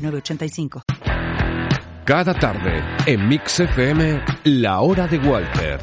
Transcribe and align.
906985. 0.00 0.82
Cada 2.04 2.34
tarde, 2.34 2.82
en 3.06 3.28
Mix 3.28 3.60
FM, 3.60 4.20
La 4.44 4.80
Hora 4.80 5.06
de 5.06 5.18
Walter. 5.18 5.80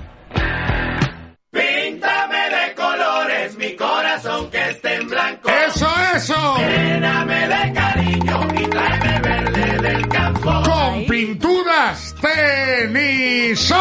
Píntame 1.51 2.49
de 2.49 2.75
colores 2.75 3.57
mi 3.57 3.75
corazón 3.75 4.49
que 4.51 4.71
esté 4.71 4.95
en 4.95 5.07
blanco. 5.07 5.49
¡Eso, 5.49 5.87
eso! 6.15 6.57
Lléname 6.57 7.47
de 7.47 7.73
cariño 7.73 8.47
y 8.59 8.65
tráeme 8.67 9.19
verde 9.21 9.81
del 9.81 10.07
campo. 10.09 10.63
Con 10.63 11.05
pinturas 11.05 12.13
Tenisol. 12.19 13.77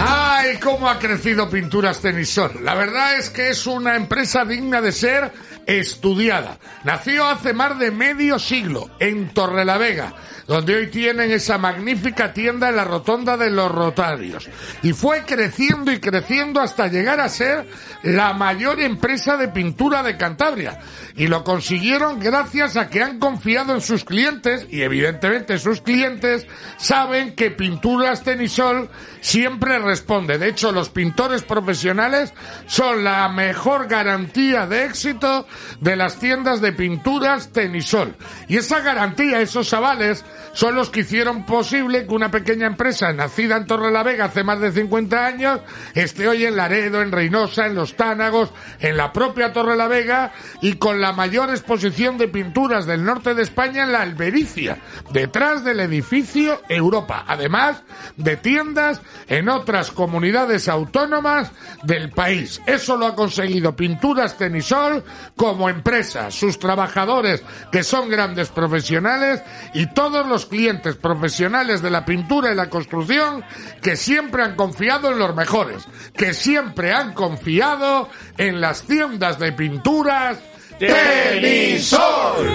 ¡Ay, 0.00 0.56
cómo 0.62 0.88
ha 0.88 0.98
crecido 0.98 1.50
Pinturas 1.50 2.00
Tenisol! 2.00 2.64
La 2.64 2.74
verdad 2.74 3.18
es 3.18 3.30
que 3.30 3.50
es 3.50 3.66
una 3.66 3.96
empresa 3.96 4.44
digna 4.44 4.80
de 4.80 4.92
ser 4.92 5.32
estudiada. 5.68 6.58
Nació 6.82 7.26
hace 7.26 7.52
más 7.52 7.78
de 7.78 7.90
medio 7.90 8.38
siglo 8.38 8.90
en 8.98 9.28
Torrelavega, 9.28 10.14
donde 10.46 10.74
hoy 10.74 10.86
tienen 10.86 11.30
esa 11.30 11.58
magnífica 11.58 12.32
tienda 12.32 12.70
en 12.70 12.76
la 12.76 12.84
rotonda 12.84 13.36
de 13.36 13.50
los 13.50 13.70
Rotarios. 13.70 14.48
Y 14.82 14.94
fue 14.94 15.24
creciendo 15.26 15.92
y 15.92 16.00
creciendo 16.00 16.62
hasta 16.62 16.88
llegar 16.88 17.20
a 17.20 17.28
ser 17.28 17.66
la 18.02 18.32
mayor 18.32 18.80
empresa 18.80 19.36
de 19.36 19.48
pintura 19.48 20.02
de 20.02 20.16
Cantabria. 20.16 20.80
Y 21.16 21.26
lo 21.26 21.44
consiguieron 21.44 22.18
gracias 22.18 22.78
a 22.78 22.88
que 22.88 23.02
han 23.02 23.18
confiado 23.18 23.74
en 23.74 23.82
sus 23.82 24.04
clientes 24.04 24.66
y 24.70 24.80
evidentemente 24.80 25.58
sus 25.58 25.82
clientes 25.82 26.46
saben 26.78 27.34
que 27.34 27.50
Pinturas 27.50 28.22
Tenisol 28.22 28.88
siempre 29.20 29.78
responde. 29.78 30.38
De 30.38 30.48
hecho, 30.48 30.72
los 30.72 30.88
pintores 30.88 31.42
profesionales 31.42 32.32
son 32.66 33.04
la 33.04 33.28
mejor 33.28 33.86
garantía 33.86 34.66
de 34.66 34.86
éxito 34.86 35.46
de 35.80 35.96
las 35.96 36.18
tiendas 36.18 36.60
de 36.60 36.72
pinturas 36.72 37.52
Tenisol. 37.52 38.16
Y 38.48 38.56
esa 38.56 38.80
garantía, 38.80 39.40
esos 39.40 39.72
avales, 39.72 40.24
son 40.52 40.74
los 40.74 40.90
que 40.90 41.00
hicieron 41.00 41.46
posible 41.46 42.06
que 42.06 42.14
una 42.14 42.30
pequeña 42.30 42.66
empresa 42.66 43.12
nacida 43.12 43.56
en 43.56 43.66
Torrelavega 43.66 44.26
hace 44.26 44.44
más 44.44 44.60
de 44.60 44.72
50 44.72 45.26
años 45.26 45.60
esté 45.94 46.28
hoy 46.28 46.44
en 46.44 46.56
Laredo, 46.56 47.02
en 47.02 47.12
Reynosa, 47.12 47.66
en 47.66 47.74
Los 47.74 47.94
Tánagos, 47.96 48.50
en 48.80 48.96
la 48.96 49.12
propia 49.12 49.52
Torrelavega 49.52 50.32
y 50.60 50.74
con 50.74 51.00
la 51.00 51.12
mayor 51.12 51.50
exposición 51.50 52.18
de 52.18 52.28
pinturas 52.28 52.86
del 52.86 53.04
norte 53.04 53.34
de 53.34 53.42
España 53.42 53.84
en 53.84 53.92
la 53.92 54.02
Albericia, 54.02 54.78
detrás 55.12 55.64
del 55.64 55.80
edificio 55.80 56.60
Europa, 56.68 57.24
además 57.26 57.82
de 58.16 58.36
tiendas 58.36 59.00
en 59.28 59.48
otras 59.48 59.90
comunidades 59.90 60.68
autónomas 60.68 61.50
del 61.82 62.10
país. 62.10 62.60
Eso 62.66 62.96
lo 62.96 63.06
ha 63.06 63.14
conseguido 63.14 63.76
Pinturas 63.76 64.36
Tenisol 64.36 65.04
como 65.48 65.70
empresa, 65.70 66.30
sus 66.30 66.58
trabajadores 66.58 67.42
que 67.72 67.82
son 67.82 68.10
grandes 68.10 68.50
profesionales 68.50 69.42
y 69.72 69.86
todos 69.86 70.26
los 70.26 70.44
clientes 70.44 70.96
profesionales 70.96 71.80
de 71.80 71.90
la 71.90 72.04
pintura 72.04 72.52
y 72.52 72.54
la 72.54 72.68
construcción 72.68 73.42
que 73.80 73.96
siempre 73.96 74.42
han 74.42 74.56
confiado 74.56 75.10
en 75.10 75.18
los 75.18 75.34
mejores, 75.34 75.88
que 76.14 76.34
siempre 76.34 76.92
han 76.92 77.14
confiado 77.14 78.10
en 78.36 78.60
las 78.60 78.82
tiendas 78.82 79.38
de 79.38 79.52
pinturas 79.52 80.38
Tenisol. 80.78 82.54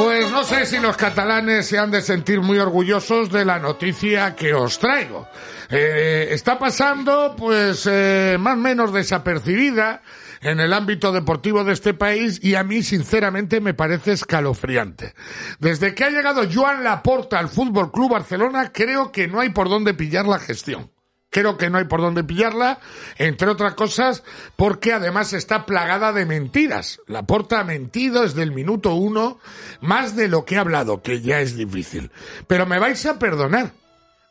Pues 0.00 0.30
no 0.30 0.44
sé 0.44 0.64
si 0.64 0.78
los 0.78 0.96
catalanes 0.96 1.66
se 1.66 1.78
han 1.78 1.90
de 1.90 2.00
sentir 2.00 2.40
muy 2.40 2.58
orgullosos 2.58 3.30
de 3.30 3.44
la 3.44 3.58
noticia 3.58 4.34
que 4.34 4.54
os 4.54 4.78
traigo. 4.78 5.28
Eh, 5.68 6.28
está 6.30 6.58
pasando, 6.58 7.34
pues, 7.36 7.86
eh, 7.86 8.38
más 8.40 8.54
o 8.54 8.60
menos 8.60 8.94
desapercibida 8.94 10.00
en 10.40 10.58
el 10.58 10.72
ámbito 10.72 11.12
deportivo 11.12 11.64
de 11.64 11.74
este 11.74 11.92
país 11.92 12.40
y 12.42 12.54
a 12.54 12.64
mí, 12.64 12.82
sinceramente, 12.82 13.60
me 13.60 13.74
parece 13.74 14.12
escalofriante. 14.12 15.12
Desde 15.58 15.94
que 15.94 16.04
ha 16.04 16.10
llegado 16.10 16.48
Joan 16.50 16.82
Laporta 16.82 17.38
al 17.38 17.50
Fútbol 17.50 17.92
Club 17.92 18.12
Barcelona, 18.12 18.72
creo 18.72 19.12
que 19.12 19.28
no 19.28 19.38
hay 19.38 19.50
por 19.50 19.68
dónde 19.68 19.92
pillar 19.92 20.24
la 20.26 20.38
gestión. 20.38 20.90
Creo 21.30 21.56
que 21.56 21.70
no 21.70 21.78
hay 21.78 21.84
por 21.84 22.00
dónde 22.00 22.24
pillarla, 22.24 22.80
entre 23.16 23.48
otras 23.48 23.74
cosas, 23.74 24.24
porque 24.56 24.92
además 24.92 25.32
está 25.32 25.64
plagada 25.64 26.12
de 26.12 26.26
mentiras. 26.26 27.00
La 27.06 27.22
Porta 27.22 27.60
ha 27.60 27.64
mentido 27.64 28.22
desde 28.22 28.42
el 28.42 28.50
minuto 28.50 28.94
uno, 28.94 29.38
más 29.80 30.16
de 30.16 30.26
lo 30.26 30.44
que 30.44 30.56
ha 30.56 30.62
hablado, 30.62 31.02
que 31.02 31.20
ya 31.20 31.40
es 31.40 31.56
difícil. 31.56 32.10
Pero 32.48 32.66
me 32.66 32.80
vais 32.80 33.06
a 33.06 33.18
perdonar. 33.20 33.72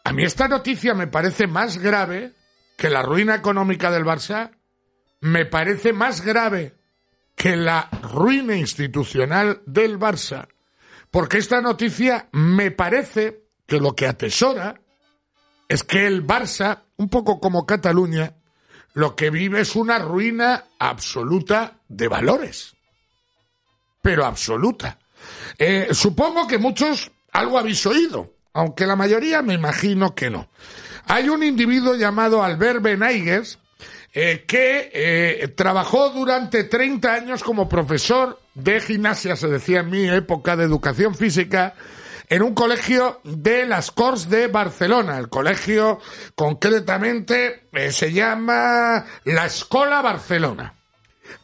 A 0.03 0.11
mí 0.11 0.23
esta 0.23 0.49
noticia 0.49 0.93
me 0.93 1.07
parece 1.07 1.47
más 1.47 1.77
grave 1.77 2.33
que 2.77 2.89
la 2.89 3.01
ruina 3.01 3.35
económica 3.35 3.91
del 3.91 4.03
Barça, 4.03 4.51
me 5.21 5.45
parece 5.45 5.93
más 5.93 6.21
grave 6.21 6.75
que 7.35 7.55
la 7.55 7.89
ruina 8.01 8.57
institucional 8.57 9.61
del 9.65 9.97
Barça, 9.97 10.49
porque 11.11 11.37
esta 11.37 11.61
noticia 11.61 12.27
me 12.33 12.71
parece 12.71 13.45
que 13.65 13.79
lo 13.79 13.95
que 13.95 14.07
atesora 14.07 14.81
es 15.69 15.83
que 15.83 16.07
el 16.07 16.25
Barça, 16.25 16.81
un 16.97 17.09
poco 17.09 17.39
como 17.39 17.65
Cataluña, 17.65 18.33
lo 18.93 19.15
que 19.15 19.29
vive 19.29 19.61
es 19.61 19.75
una 19.75 19.99
ruina 19.99 20.65
absoluta 20.79 21.77
de 21.87 22.07
valores. 22.07 22.75
Pero 24.01 24.25
absoluta. 24.25 24.97
Eh, 25.57 25.89
supongo 25.91 26.47
que 26.47 26.57
muchos 26.57 27.11
algo 27.31 27.59
habéis 27.59 27.85
oído, 27.85 28.33
aunque 28.53 28.87
la 28.87 28.95
mayoría 28.95 29.43
me 29.43 29.53
imagino 29.53 30.15
que 30.15 30.31
no. 30.31 30.49
Hay 31.05 31.29
un 31.29 31.43
individuo 31.43 31.95
llamado 31.95 32.43
Albert 32.43 32.81
Benaigues 32.81 33.59
eh, 34.11 34.45
que 34.47 34.89
eh, 34.91 35.47
trabajó 35.49 36.09
durante 36.09 36.63
30 36.63 37.13
años 37.13 37.43
como 37.43 37.69
profesor 37.69 38.39
de 38.55 38.81
gimnasia, 38.81 39.35
se 39.35 39.47
decía 39.47 39.81
en 39.81 39.91
mi 39.91 40.09
época 40.09 40.55
de 40.55 40.63
educación 40.63 41.13
física, 41.13 41.75
en 42.29 42.43
un 42.43 42.53
colegio 42.53 43.19
de 43.23 43.65
las 43.65 43.91
Corts 43.91 44.29
de 44.29 44.47
Barcelona. 44.47 45.17
El 45.17 45.29
colegio 45.29 45.99
concretamente 46.35 47.67
eh, 47.73 47.91
se 47.91 48.13
llama 48.13 49.05
la 49.25 49.45
Escola 49.47 50.01
Barcelona. 50.01 50.75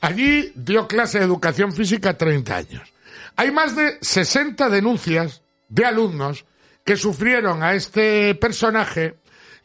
Allí 0.02 0.52
dio 0.56 0.88
clase 0.88 1.20
de 1.20 1.26
educación 1.26 1.74
física 1.74 2.16
30 2.16 2.56
años. 2.56 2.94
Hay 3.36 3.52
más 3.52 3.76
de 3.76 3.98
60 4.00 4.70
denuncias 4.70 5.42
de 5.68 5.86
alumnos 5.86 6.46
que 6.84 6.96
sufrieron 6.96 7.64
a 7.64 7.74
este 7.74 8.36
personaje 8.36 9.16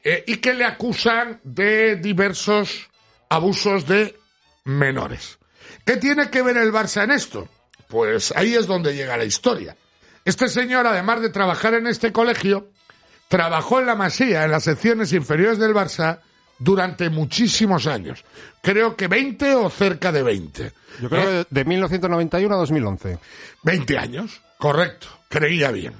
eh, 0.02 0.24
y 0.26 0.38
que 0.38 0.54
le 0.54 0.64
acusan 0.64 1.40
de 1.44 1.96
diversos 1.96 2.88
abusos 3.28 3.86
de 3.86 4.18
menores. 4.64 5.38
¿Qué 5.84 5.98
tiene 5.98 6.30
que 6.30 6.42
ver 6.42 6.56
el 6.56 6.72
Barça 6.72 7.04
en 7.04 7.10
esto? 7.10 7.46
Pues 7.88 8.32
ahí 8.34 8.54
es 8.54 8.66
donde 8.66 8.94
llega 8.94 9.16
la 9.16 9.24
historia. 9.24 9.76
Este 10.24 10.48
señor, 10.48 10.86
además 10.86 11.20
de 11.20 11.30
trabajar 11.30 11.74
en 11.74 11.86
este 11.86 12.12
colegio, 12.12 12.70
trabajó 13.28 13.80
en 13.80 13.86
la 13.86 13.94
Masía, 13.94 14.44
en 14.44 14.50
las 14.50 14.64
secciones 14.64 15.12
inferiores 15.12 15.58
del 15.58 15.74
Barça, 15.74 16.20
durante 16.58 17.08
muchísimos 17.10 17.86
años. 17.86 18.24
Creo 18.62 18.94
que 18.94 19.08
20 19.08 19.54
o 19.54 19.70
cerca 19.70 20.12
de 20.12 20.22
20. 20.22 20.72
Yo 21.00 21.08
creo 21.08 21.40
¿Eh? 21.40 21.44
que 21.48 21.54
de 21.54 21.64
1991 21.64 22.54
a 22.54 22.58
2011. 22.58 23.18
20 23.62 23.98
años, 23.98 24.40
correcto, 24.58 25.08
creía 25.28 25.70
bien. 25.70 25.94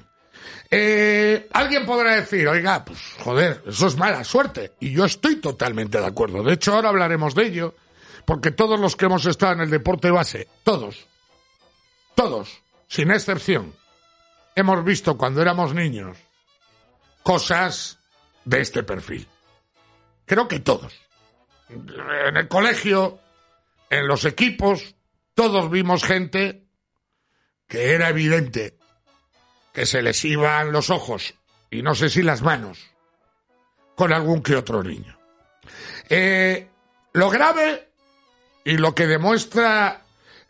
Eh, 0.69 1.49
alguien 1.51 1.85
podrá 1.85 2.15
decir, 2.15 2.47
oiga, 2.47 2.85
pues 2.85 2.99
joder, 3.19 3.63
eso 3.67 3.87
es 3.87 3.97
mala 3.97 4.23
suerte. 4.23 4.73
Y 4.79 4.91
yo 4.91 5.03
estoy 5.05 5.37
totalmente 5.37 5.99
de 5.99 6.05
acuerdo. 6.05 6.43
De 6.43 6.53
hecho, 6.53 6.73
ahora 6.73 6.89
hablaremos 6.89 7.35
de 7.35 7.47
ello, 7.47 7.75
porque 8.25 8.51
todos 8.51 8.79
los 8.79 8.95
que 8.95 9.05
hemos 9.05 9.25
estado 9.25 9.53
en 9.53 9.61
el 9.61 9.69
deporte 9.69 10.11
base, 10.11 10.47
todos, 10.63 11.07
todos, 12.15 12.61
sin 12.87 13.11
excepción, 13.11 13.73
hemos 14.55 14.83
visto 14.83 15.17
cuando 15.17 15.41
éramos 15.41 15.73
niños 15.73 16.17
cosas 17.23 17.99
de 18.45 18.61
este 18.61 18.83
perfil. 18.83 19.27
Creo 20.25 20.47
que 20.47 20.59
todos. 20.59 20.93
En 21.69 22.37
el 22.37 22.47
colegio, 22.47 23.19
en 23.89 24.07
los 24.07 24.25
equipos, 24.25 24.95
todos 25.33 25.69
vimos 25.69 26.03
gente 26.03 26.65
que 27.67 27.93
era 27.93 28.09
evidente 28.09 28.77
que 29.73 29.85
se 29.85 30.01
les 30.01 30.23
iban 30.25 30.71
los 30.71 30.89
ojos 30.89 31.35
y 31.69 31.81
no 31.81 31.95
sé 31.95 32.09
si 32.09 32.21
las 32.21 32.41
manos 32.41 32.91
con 33.95 34.11
algún 34.11 34.43
que 34.43 34.55
otro 34.55 34.83
niño. 34.83 35.17
Eh, 36.09 36.67
lo 37.13 37.29
grave 37.29 37.89
y 38.65 38.77
lo 38.77 38.93
que 38.93 39.07
demuestra 39.07 40.00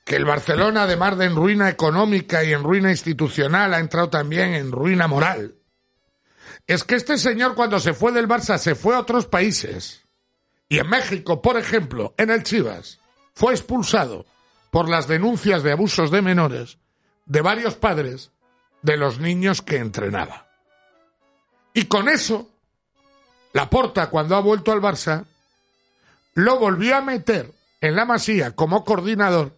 que 0.04 0.16
el 0.16 0.26
Barcelona, 0.26 0.84
además 0.84 1.18
de 1.18 1.26
en 1.26 1.36
ruina 1.36 1.70
económica 1.70 2.44
y 2.44 2.54
en 2.54 2.64
ruina 2.64 2.92
institucional, 2.92 3.74
ha 3.74 3.80
entrado 3.80 4.10
también 4.10 4.54
en 4.54 4.72
ruina 4.72 5.08
moral, 5.08 5.56
es 6.68 6.84
que 6.84 6.96
este 6.96 7.18
señor 7.18 7.56
cuando 7.56 7.80
se 7.80 7.94
fue 7.94 8.12
del 8.12 8.28
Barça 8.28 8.58
se 8.58 8.76
fue 8.76 8.96
a 8.96 9.00
otros 9.00 9.26
países. 9.26 10.06
Y 10.70 10.80
en 10.80 10.90
México, 10.90 11.42
por 11.42 11.58
ejemplo, 11.58 12.14
en 12.18 12.30
el 12.30 12.44
Chivas, 12.44 13.00
fue 13.34 13.54
expulsado 13.54 14.26
por 14.70 14.90
las 14.90 15.08
denuncias 15.08 15.64
de 15.64 15.74
abusos 15.74 16.12
de 16.12 16.22
menores 16.22 16.78
de 17.26 17.42
varios 17.42 17.76
padres 17.76 18.32
de 18.82 18.98
los 18.98 19.20
niños 19.20 19.62
que 19.62 19.78
entrenaba. 19.78 20.48
Y 21.74 21.86
con 21.86 22.10
eso, 22.10 22.50
Laporta, 23.54 24.10
cuando 24.10 24.36
ha 24.36 24.42
vuelto 24.42 24.72
al 24.72 24.82
Barça, 24.82 25.26
lo 26.34 26.60
volvió 26.60 26.96
a 26.96 27.02
meter 27.02 27.54
en 27.82 27.96
la 27.96 28.06
masía 28.06 28.56
como 28.56 28.84
coordinador 28.84 29.58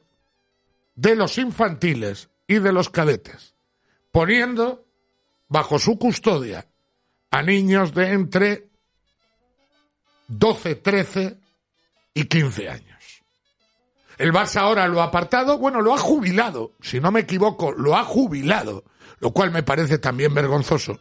de 0.96 1.16
los 1.16 1.38
infantiles 1.38 2.30
y 2.48 2.60
de 2.60 2.72
los 2.72 2.90
cadetes, 2.90 3.56
poniendo 4.12 4.86
bajo 5.48 5.80
su 5.80 5.98
custodia 5.98 6.68
a 7.32 7.42
niños 7.42 7.94
de 7.94 8.12
entre 8.12 8.70
12, 10.28 10.76
13 10.76 11.38
y 12.14 12.26
15 12.26 12.70
años. 12.70 13.24
El 14.18 14.32
Barça 14.32 14.62
ahora 14.62 14.88
lo 14.88 15.02
ha 15.02 15.06
apartado, 15.06 15.58
bueno, 15.58 15.82
lo 15.82 15.94
ha 15.94 15.98
jubilado, 15.98 16.74
si 16.82 17.00
no 17.00 17.12
me 17.12 17.22
equivoco, 17.22 17.72
lo 17.72 17.96
ha 17.96 18.04
jubilado, 18.04 18.84
lo 19.20 19.32
cual 19.32 19.52
me 19.52 19.64
parece 19.64 19.98
también 19.98 20.34
vergonzoso, 20.34 21.00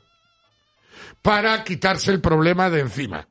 para 1.21 1.63
quitarse 1.65 2.11
el 2.11 2.21
problema 2.21 2.71
de 2.71 2.81
encima. 2.81 3.29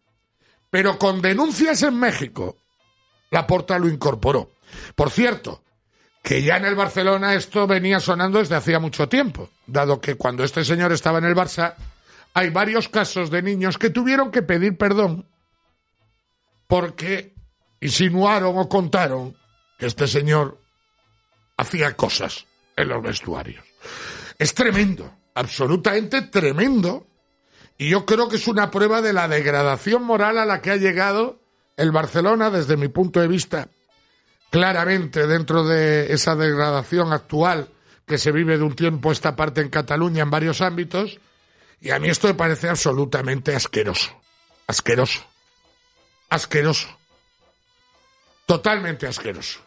Pero 0.70 0.98
con 0.98 1.22
denuncias 1.22 1.82
en 1.84 2.00
México, 2.00 2.58
la 3.32 3.48
porta 3.48 3.80
lo 3.80 3.90
incorporó. 3.90 4.52
Por 4.96 5.10
cierto, 5.10 5.64
que 6.22 6.42
ya 6.44 6.58
en 6.58 6.66
el 6.66 6.76
Barcelona 6.76 7.34
esto 7.34 7.68
venía 7.68 8.00
sonando 8.00 8.40
desde 8.40 8.56
hacía 8.56 8.80
mucho 8.80 9.10
tiempo, 9.10 9.50
dado 9.66 10.00
que 10.00 10.16
cuando 10.16 10.44
este 10.44 10.64
señor 10.64 10.92
estaba 10.92 11.18
en 11.18 11.26
el 11.26 11.36
Barça, 11.36 11.76
hay 12.34 12.50
varios 12.50 12.90
casos 12.90 13.30
de 13.30 13.42
niños 13.42 13.78
que 13.78 13.90
tuvieron 13.90 14.32
que 14.32 14.42
pedir 14.42 14.78
perdón 14.78 15.26
porque 16.68 17.34
insinuaron 17.82 18.58
o 18.58 18.70
contaron 18.70 19.36
que 19.78 19.88
este 19.88 20.08
señor 20.08 20.62
hacía 21.58 21.98
cosas 21.98 22.46
en 22.78 22.88
los 22.88 23.04
vestuarios. 23.04 23.66
Es 24.38 24.54
tremendo, 24.54 25.14
absolutamente 25.34 26.22
tremendo, 26.22 27.08
y 27.78 27.90
yo 27.90 28.06
creo 28.06 28.30
que 28.30 28.38
es 28.38 28.48
una 28.48 28.72
prueba 28.72 29.02
de 29.02 29.12
la 29.12 29.28
degradación 29.28 30.04
moral 30.04 30.38
a 30.38 30.46
la 30.46 30.62
que 30.62 30.72
ha 30.72 30.78
llegado 30.78 31.42
el 31.78 31.92
Barcelona 31.92 32.50
desde 32.50 32.78
mi 32.78 32.88
punto 32.88 33.20
de 33.20 33.28
vista, 33.28 33.70
claramente 34.52 35.26
dentro 35.26 35.64
de 35.64 36.14
esa 36.14 36.36
degradación 36.36 37.14
actual 37.14 37.70
que 38.06 38.20
se 38.20 38.32
vive 38.32 38.58
de 38.58 38.64
un 38.64 38.76
tiempo 38.76 39.12
esta 39.12 39.36
parte 39.36 39.62
en 39.62 39.70
Cataluña 39.70 40.22
en 40.22 40.30
varios 40.30 40.62
ámbitos, 40.62 41.20
y 41.80 41.90
a 41.90 41.98
mí 41.98 42.10
esto 42.10 42.28
me 42.28 42.36
parece 42.36 42.70
absolutamente 42.70 43.56
asqueroso. 43.56 44.22
Asqueroso. 44.68 45.26
Asqueroso. 46.30 46.88
Totalmente 48.46 49.08
asqueroso. 49.08 49.62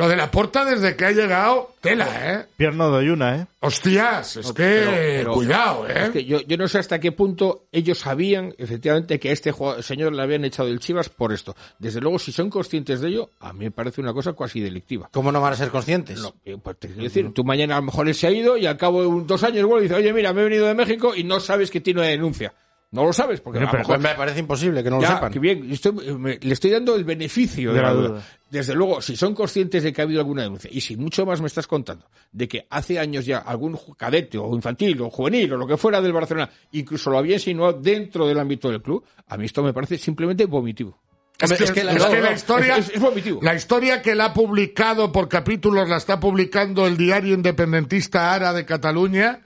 Lo 0.00 0.08
de 0.08 0.16
la 0.16 0.30
puerta 0.30 0.64
desde 0.64 0.96
que 0.96 1.04
ha 1.04 1.10
llegado, 1.12 1.74
tela, 1.82 2.08
¿eh? 2.40 2.46
Pierno 2.56 2.90
de 2.98 3.12
una, 3.12 3.36
¿eh? 3.36 3.46
Hostias, 3.60 4.34
es 4.38 4.46
que 4.46 4.52
Pero- 4.62 4.90
pero- 4.92 5.32
cuidado, 5.34 5.86
¿eh? 5.86 6.04
Es 6.04 6.08
que 6.08 6.24
yo, 6.24 6.40
yo 6.40 6.56
no 6.56 6.66
sé 6.68 6.78
hasta 6.78 6.98
qué 6.98 7.12
punto 7.12 7.66
ellos 7.70 7.98
sabían 7.98 8.54
efectivamente 8.56 9.20
que 9.20 9.28
a 9.28 9.32
este 9.32 9.52
jugador- 9.52 9.82
señor 9.82 10.14
le 10.14 10.22
habían 10.22 10.42
echado 10.46 10.70
del 10.70 10.80
Chivas 10.80 11.10
por 11.10 11.34
esto. 11.34 11.54
Desde 11.78 12.00
luego, 12.00 12.18
si 12.18 12.32
son 12.32 12.48
conscientes 12.48 13.02
de 13.02 13.08
ello, 13.08 13.28
a 13.40 13.52
mí 13.52 13.66
me 13.66 13.70
parece 13.70 14.00
una 14.00 14.14
cosa 14.14 14.32
casi 14.34 14.60
delictiva. 14.62 15.10
¿Cómo 15.12 15.30
no 15.32 15.40
van 15.42 15.52
a 15.52 15.56
ser 15.56 15.68
conscientes? 15.68 16.18
No, 16.18 16.34
eh, 16.46 16.56
pues 16.62 16.78
te 16.78 16.88
quiero 16.88 17.02
decir, 17.02 17.30
tú 17.34 17.44
mañana 17.44 17.76
a 17.76 17.80
lo 17.80 17.84
mejor 17.84 18.08
él 18.08 18.14
se 18.14 18.26
ha 18.26 18.30
ido 18.30 18.56
y 18.56 18.64
al 18.64 18.78
cabo 18.78 19.02
de 19.02 19.06
un- 19.08 19.26
dos 19.26 19.44
años 19.44 19.66
vuelve 19.66 19.84
y 19.84 19.88
dice, 19.90 20.00
oye, 20.00 20.14
mira, 20.14 20.32
me 20.32 20.40
he 20.40 20.44
venido 20.44 20.66
de 20.66 20.74
México 20.74 21.14
y 21.14 21.24
no 21.24 21.40
sabes 21.40 21.70
que 21.70 21.82
tiene 21.82 22.00
una 22.00 22.08
denuncia. 22.08 22.54
No 22.92 23.04
lo 23.04 23.12
sabes, 23.12 23.40
porque 23.40 23.60
a 23.60 23.62
lo 23.62 23.72
mejor... 23.72 24.00
me 24.00 24.14
parece 24.16 24.40
imposible 24.40 24.82
que 24.82 24.90
no 24.90 24.96
lo 24.96 25.02
Ya, 25.02 25.14
sepan. 25.14 25.32
que 25.32 25.38
bien, 25.38 25.70
estoy- 25.70 25.92
me- 26.18 26.38
le 26.40 26.52
estoy 26.52 26.72
dando 26.72 26.96
el 26.96 27.04
beneficio 27.04 27.70
de, 27.70 27.76
De 27.76 27.82
la 27.82 27.88
la 27.88 27.94
duda. 27.94 28.08
duda. 28.08 28.22
Desde 28.50 28.74
luego, 28.74 29.00
si 29.00 29.16
son 29.16 29.32
conscientes 29.32 29.84
de 29.84 29.92
que 29.92 30.00
ha 30.00 30.04
habido 30.04 30.18
alguna 30.20 30.42
denuncia, 30.42 30.68
y 30.72 30.80
si 30.80 30.96
mucho 30.96 31.24
más 31.24 31.40
me 31.40 31.46
estás 31.46 31.68
contando, 31.68 32.06
de 32.32 32.48
que 32.48 32.66
hace 32.68 32.98
años 32.98 33.24
ya 33.24 33.38
algún 33.38 33.78
cadete 33.96 34.38
o 34.38 34.52
infantil 34.56 35.00
o 35.02 35.08
juvenil 35.10 35.52
o 35.52 35.56
lo 35.56 35.68
que 35.68 35.76
fuera 35.76 36.00
del 36.00 36.12
Barcelona, 36.12 36.50
incluso 36.72 37.10
lo 37.10 37.18
había 37.18 37.34
insinuado 37.34 37.74
dentro 37.80 38.26
del 38.26 38.40
ámbito 38.40 38.68
del 38.70 38.82
club, 38.82 39.04
a 39.28 39.36
mí 39.36 39.44
esto 39.46 39.62
me 39.62 39.72
parece 39.72 39.96
simplemente 39.96 40.46
vomitivo. 40.46 40.98
Es 41.38 41.52
que, 41.52 41.62
es 41.64 41.70
que 41.70 41.84
la- 41.84 41.92
es 41.92 41.98
no, 42.02 42.10
que 42.10 42.16
no, 42.16 42.22
la 42.24 42.32
historia, 42.32 42.76
es- 42.76 42.90
es 42.90 43.00
vomitivo. 43.00 43.38
la 43.40 43.54
historia 43.54 44.02
que 44.02 44.16
la 44.16 44.24
ha 44.26 44.34
publicado 44.34 45.12
por 45.12 45.28
capítulos 45.28 45.88
la 45.88 45.96
está 45.98 46.18
publicando 46.18 46.88
el 46.88 46.96
diario 46.96 47.34
independentista 47.34 48.34
Ara 48.34 48.52
de 48.52 48.66
Cataluña. 48.66 49.42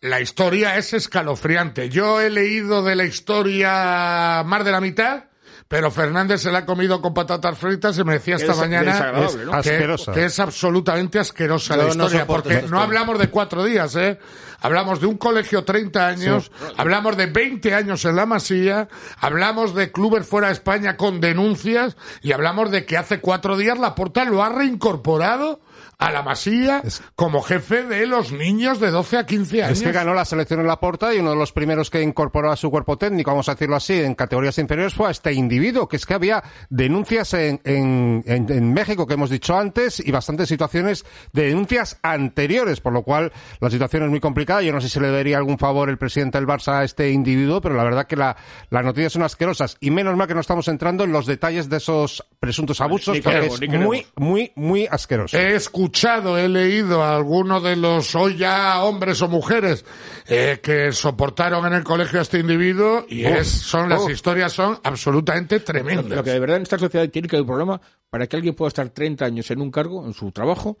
La 0.00 0.20
historia 0.20 0.76
es 0.76 0.92
escalofriante. 0.92 1.88
Yo 1.88 2.20
he 2.20 2.30
leído 2.30 2.82
de 2.82 2.96
la 2.96 3.04
historia 3.04 4.42
más 4.44 4.64
de 4.64 4.70
la 4.70 4.80
mitad, 4.80 5.24
pero 5.68 5.90
Fernández 5.90 6.42
se 6.42 6.52
la 6.52 6.58
ha 6.58 6.66
comido 6.66 7.00
con 7.00 7.14
patatas 7.14 7.58
fritas 7.58 7.98
y 7.98 8.04
me 8.04 8.14
decía 8.14 8.36
esta 8.36 8.52
Es 8.52 8.58
mañana 8.58 9.12
que, 9.62 10.24
es 10.24 10.38
absolutamente 10.38 11.18
asquerosa 11.18 11.76
Yo 11.76 11.82
la 11.82 11.88
historia, 11.88 12.26
porque 12.26 12.62
no 12.68 12.80
hablamos 12.80 13.18
de 13.18 13.28
cuatro 13.28 13.64
días, 13.64 13.96
¿eh? 13.96 14.18
Hablamos 14.60 15.00
de 15.00 15.06
un 15.06 15.18
colegio 15.18 15.64
30 15.64 16.06
años, 16.06 16.50
hablamos 16.76 17.16
de 17.16 17.26
20 17.26 17.74
años 17.74 18.04
en 18.04 18.16
la 18.16 18.24
Masía, 18.24 18.88
hablamos 19.18 19.74
de 19.74 19.92
clubes 19.92 20.26
fuera 20.26 20.48
de 20.48 20.54
España 20.54 20.96
con 20.96 21.20
denuncias 21.20 21.96
y 22.22 22.32
hablamos 22.32 22.70
de 22.70 22.86
que 22.86 22.96
hace 22.96 23.20
cuatro 23.20 23.56
días 23.56 23.78
la 23.78 23.94
Porta 23.94 24.24
lo 24.24 24.42
ha 24.42 24.48
reincorporado 24.48 25.60
a 25.98 26.10
la 26.10 26.22
Masía 26.22 26.80
como 27.14 27.42
jefe 27.42 27.84
de 27.84 28.06
los 28.06 28.32
niños 28.32 28.80
de 28.80 28.90
12 28.90 29.18
a 29.18 29.26
15 29.26 29.62
años. 29.64 29.78
Es 29.78 29.84
que 29.84 29.92
ganó 29.92 30.14
la 30.14 30.24
selección 30.24 30.60
en 30.60 30.66
la 30.66 30.80
porta 30.80 31.14
y 31.14 31.18
uno 31.18 31.30
de 31.30 31.36
los 31.36 31.52
primeros 31.52 31.90
que 31.90 32.02
incorporó 32.02 32.50
a 32.50 32.56
su 32.56 32.70
cuerpo 32.70 32.96
técnico, 32.98 33.30
vamos 33.30 33.48
a 33.48 33.52
decirlo 33.54 33.76
así, 33.76 33.94
en 34.00 34.14
categorías 34.14 34.58
inferiores 34.58 34.94
fue 34.94 35.08
a 35.08 35.10
este 35.10 35.32
individuo, 35.32 35.88
que 35.88 35.96
es 35.96 36.06
que 36.06 36.14
había 36.14 36.42
denuncias 36.70 37.34
en, 37.34 37.60
en, 37.64 38.22
en- 38.26 38.50
en 38.50 38.72
México 38.72 39.06
que 39.06 39.14
hemos 39.14 39.30
dicho 39.30 39.56
antes 39.56 40.00
y 40.00 40.10
bastantes 40.10 40.48
situaciones 40.48 41.04
de 41.32 41.46
denuncias 41.46 41.98
anteriores, 42.02 42.80
por 42.80 42.92
lo 42.92 43.02
cual 43.02 43.32
la 43.60 43.70
situación 43.70 44.04
es 44.04 44.10
muy 44.10 44.20
complicada. 44.20 44.62
Yo 44.62 44.72
no 44.72 44.80
sé 44.80 44.88
si 44.88 45.00
le 45.00 45.10
daría 45.10 45.36
algún 45.36 45.58
favor 45.58 45.88
el 45.88 45.98
presidente 45.98 46.38
del 46.38 46.46
Barça 46.46 46.80
a 46.80 46.84
este 46.84 47.10
individuo, 47.10 47.60
pero 47.60 47.74
la 47.74 47.84
verdad 47.84 48.06
que 48.06 48.16
la, 48.16 48.36
las 48.70 48.84
noticias 48.84 49.12
son 49.12 49.22
asquerosas 49.22 49.76
y 49.80 49.90
menos 49.90 50.16
mal 50.16 50.26
que 50.28 50.34
no 50.34 50.40
estamos 50.40 50.68
entrando 50.68 51.04
en 51.04 51.12
los 51.12 51.26
detalles 51.26 51.68
de 51.68 51.76
esos 51.78 52.24
presuntos 52.40 52.80
abusos, 52.80 53.14
ni 53.16 53.20
porque 53.22 53.38
queremos, 53.38 53.60
es 53.62 53.68
muy, 53.86 54.06
muy, 54.16 54.52
muy 54.56 54.86
asqueroso. 54.90 55.36
Escuchado, 55.84 56.38
he 56.38 56.48
leído 56.48 57.02
a 57.02 57.14
algunos 57.14 57.62
de 57.62 57.76
los 57.76 58.14
hoy 58.14 58.38
ya 58.38 58.82
hombres 58.82 59.20
o 59.20 59.28
mujeres 59.28 59.84
eh, 60.26 60.58
que 60.62 60.92
soportaron 60.92 61.66
en 61.66 61.74
el 61.74 61.84
colegio 61.84 62.20
a 62.20 62.22
este 62.22 62.38
individuo 62.38 63.04
y 63.06 63.26
es, 63.26 63.48
son 63.48 63.90
las 63.90 64.08
historias 64.08 64.50
son 64.54 64.78
absolutamente 64.82 65.60
tremendas. 65.60 66.16
Lo 66.16 66.24
que 66.24 66.30
de 66.30 66.40
verdad 66.40 66.56
en 66.56 66.62
esta 66.62 66.78
sociedad 66.78 67.06
tiene 67.10 67.28
que 67.28 67.36
haber 67.36 67.42
un 67.42 67.48
problema 67.48 67.80
para 68.08 68.26
que 68.26 68.36
alguien 68.36 68.54
pueda 68.54 68.68
estar 68.68 68.88
30 68.88 69.26
años 69.26 69.50
en 69.50 69.60
un 69.60 69.70
cargo, 69.70 70.06
en 70.06 70.14
su 70.14 70.32
trabajo, 70.32 70.78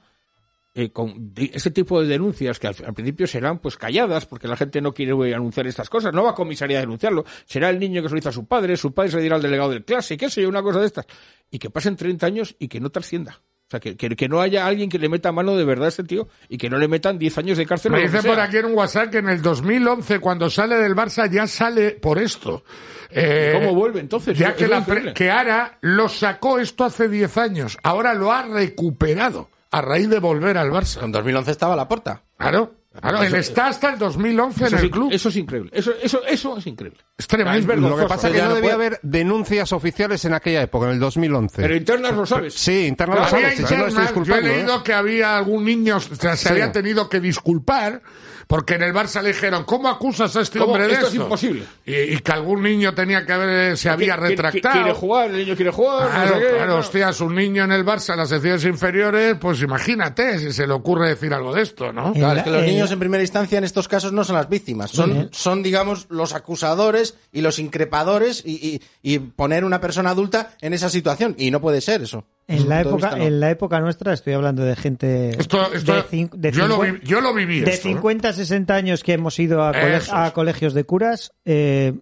eh, 0.72 0.90
con 0.90 1.34
ese 1.36 1.70
tipo 1.70 2.00
de 2.00 2.08
denuncias 2.08 2.58
que 2.58 2.68
al, 2.68 2.76
al 2.86 2.94
principio 2.94 3.26
serán 3.26 3.58
pues 3.58 3.76
calladas 3.76 4.24
porque 4.24 4.48
la 4.48 4.56
gente 4.56 4.80
no 4.80 4.94
quiere 4.94 5.12
anunciar 5.34 5.66
estas 5.66 5.90
cosas, 5.90 6.14
no 6.14 6.24
va 6.24 6.30
a 6.30 6.34
comisaría 6.34 6.78
a 6.78 6.80
denunciarlo, 6.80 7.26
será 7.44 7.68
el 7.68 7.78
niño 7.78 8.00
que 8.00 8.08
se 8.08 8.14
lo 8.14 8.20
hizo 8.20 8.30
a 8.30 8.32
su 8.32 8.46
padre, 8.46 8.78
su 8.78 8.94
padre 8.94 9.10
se 9.10 9.20
dirá 9.20 9.36
al 9.36 9.42
delegado 9.42 9.68
del 9.68 9.84
clase, 9.84 10.16
qué 10.16 10.30
sé 10.30 10.40
yo, 10.40 10.48
una 10.48 10.62
cosa 10.62 10.80
de 10.80 10.86
estas, 10.86 11.04
y 11.50 11.58
que 11.58 11.68
pasen 11.68 11.94
30 11.94 12.24
años 12.24 12.56
y 12.58 12.68
que 12.68 12.80
no 12.80 12.88
trascienda. 12.88 13.42
O 13.74 13.76
sea, 13.76 13.80
que, 13.80 13.96
que, 13.96 14.14
que 14.14 14.28
no 14.28 14.40
haya 14.40 14.66
alguien 14.66 14.88
que 14.88 14.98
le 14.98 15.08
meta 15.08 15.32
mano 15.32 15.56
de 15.56 15.64
verdad 15.64 15.86
a 15.86 15.88
este 15.88 16.04
tío 16.04 16.28
y 16.48 16.58
que 16.58 16.70
no 16.70 16.78
le 16.78 16.86
metan 16.86 17.18
10 17.18 17.38
años 17.38 17.58
de 17.58 17.66
cárcel. 17.66 17.90
Me 17.90 18.02
dice 18.02 18.22
por 18.22 18.38
aquí 18.38 18.58
en 18.58 18.66
un 18.66 18.74
WhatsApp 18.74 19.10
que 19.10 19.18
en 19.18 19.28
el 19.28 19.42
2011, 19.42 20.20
cuando 20.20 20.48
sale 20.48 20.76
del 20.76 20.94
Barça, 20.94 21.28
ya 21.28 21.46
sale 21.46 21.92
por 21.92 22.18
esto. 22.18 22.62
Eh, 23.10 23.52
¿Cómo 23.52 23.74
vuelve 23.74 24.00
entonces? 24.00 24.38
Ya 24.38 24.50
Es 24.50 24.54
que, 24.54 24.68
la 24.68 24.84
que 25.12 25.30
Ara 25.30 25.78
lo 25.80 26.08
sacó 26.08 26.60
esto 26.60 26.84
hace 26.84 27.08
10 27.08 27.36
años, 27.38 27.78
ahora 27.82 28.14
lo 28.14 28.32
ha 28.32 28.42
recuperado 28.42 29.50
a 29.72 29.80
raíz 29.80 30.08
de 30.08 30.20
volver 30.20 30.56
al 30.56 30.70
Barça. 30.70 31.02
En 31.02 31.10
2011 31.10 31.50
estaba 31.50 31.74
la 31.74 31.88
porta. 31.88 32.22
Claro, 32.38 32.74
claro, 33.00 33.22
él 33.22 33.34
está 33.34 33.66
hasta 33.68 33.92
el 33.92 33.98
2011 33.98 34.64
Eso 34.66 34.76
en 34.76 34.82
el 34.84 34.90
club. 34.90 35.08
Eso 35.12 35.28
es 35.28 35.36
increíble. 35.36 35.70
Eso, 35.74 35.92
eso, 36.02 36.20
eso 36.26 36.58
es 36.58 36.66
increíble. 36.66 37.00
Es 37.18 37.26
tremendo. 37.26 37.58
Es 37.58 37.66
vergonzoso. 37.66 37.96
Lo 37.96 38.02
que 38.02 38.08
pasa 38.08 38.26
es 38.28 38.32
que 38.32 38.38
Ya 38.38 38.48
no 38.48 38.54
debía 38.54 38.74
puede- 38.74 38.86
haber 38.86 39.00
denuncias 39.02 39.72
oficiales 39.72 40.24
en 40.24 40.34
aquella 40.34 40.62
época, 40.62 40.86
en 40.86 40.92
el 40.92 40.98
2011. 41.00 41.62
Pero 41.62 41.74
internas 41.76 42.14
lo 42.14 42.26
sabes. 42.26 42.54
Sí, 42.54 42.86
internas 42.86 43.18
lo 43.18 43.24
Había 43.24 43.30
sabes, 43.56 43.58
yo 43.70 43.76
he 43.76 44.00
disculpando, 44.02 44.48
¿eh? 44.48 44.56
leído 44.56 44.82
que 44.82 44.92
había 44.92 45.36
algún 45.36 45.64
niño, 45.64 45.96
o 45.96 46.00
sea, 46.00 46.36
se 46.36 46.44
Sí. 46.44 46.48
había 46.48 46.72
tenido 46.72 47.08
que 47.08 47.20
disculpar, 47.20 48.02
porque 48.46 48.74
en 48.74 48.82
el 48.82 48.92
Barça 48.92 49.22
le 49.22 49.28
dijeron, 49.28 49.64
¿cómo 49.64 49.88
acusas 49.88 50.34
a 50.36 50.40
este 50.42 50.58
¿Cómo? 50.58 50.72
hombre 50.72 50.86
de 50.88 50.94
Esto 50.94 51.06
esto? 51.06 51.16
es 51.18 51.22
imposible. 51.24 51.64
Y, 51.86 51.94
y 52.14 52.18
que 52.18 52.32
algún 52.32 52.62
niño 52.62 52.94
tenía 52.94 53.24
que 53.26 53.32
haber, 53.32 53.76
se 53.76 53.88
había 53.90 54.16
retractado. 54.16 54.74
Quiere 54.74 54.92
jugar, 54.92 55.30
el 55.30 55.36
niño 55.38 55.56
quiere 55.56 55.70
jugar. 55.70 56.04
no 56.04 56.10
Claro, 56.10 56.34
sé 56.34 56.40
qué, 56.40 56.48
claro, 56.56 56.72
no. 56.72 56.78
hostias, 56.78 57.20
un 57.20 57.34
niño 57.34 57.64
en 57.64 57.72
el 57.72 57.84
Barça, 57.84 58.12
en 58.12 58.18
las 58.18 58.28
secciones 58.28 58.64
inferiores, 58.64 59.36
pues 59.40 59.60
imagínate 59.62 60.38
si 60.38 60.52
se 60.52 60.66
le 60.66 60.72
ocurre 60.72 61.08
decir 61.08 61.32
algo 61.34 61.54
de 61.54 61.62
esto, 61.62 61.92
¿no? 61.92 62.12
Claro, 62.12 62.38
es 62.38 62.44
que 62.44 62.50
los 62.50 62.62
niños 62.64 62.90
en 62.90 62.98
primera 62.98 63.22
instancia 63.22 63.58
en 63.58 63.64
estos 63.64 63.88
casos 63.88 64.12
no 64.12 64.24
son 64.24 64.36
las 64.36 64.48
víctimas, 64.48 64.90
son, 64.90 65.28
son 65.32 65.62
digamos, 65.62 66.06
los 66.10 66.34
acusadores 66.34 67.16
y 67.32 67.40
los 67.40 67.58
increpadores 67.58 68.42
y, 68.44 68.80
y- 69.02 69.14
y 69.14 69.18
poner 69.18 69.64
una 69.64 69.80
persona 69.80 70.10
adulta 70.10 70.50
en 70.60 70.72
esa 70.74 70.88
situación. 70.90 71.34
Y 71.38 71.50
no 71.50 71.60
puede 71.60 71.80
ser 71.80 72.02
eso. 72.02 72.24
En 72.46 72.68
la, 72.68 72.80
época, 72.82 72.90
de 72.90 72.96
vista, 72.96 73.16
no. 73.16 73.24
en 73.24 73.40
la 73.40 73.50
época 73.50 73.80
nuestra, 73.80 74.12
estoy 74.12 74.34
hablando 74.34 74.64
de 74.64 74.76
gente 74.76 75.30
Esto- 75.40 75.72
esto- 75.72 75.94
de, 76.10 76.28
de 76.34 76.52
yo, 76.52 76.66
lo 76.68 76.78
cincuen- 76.78 77.00
vi- 77.00 77.06
yo 77.06 77.20
lo 77.22 77.32
viví 77.34 77.60
de 77.60 77.70
esto, 77.70 77.88
¿eh? 77.88 77.92
50 77.92 78.32
60 78.34 78.74
años 78.74 79.02
que 79.02 79.14
hemos 79.14 79.38
ido 79.38 79.62
a, 79.62 79.72
a 80.10 80.32
colegios 80.34 80.74
de 80.74 80.84
curas, 80.84 81.32
eh, 81.46 81.94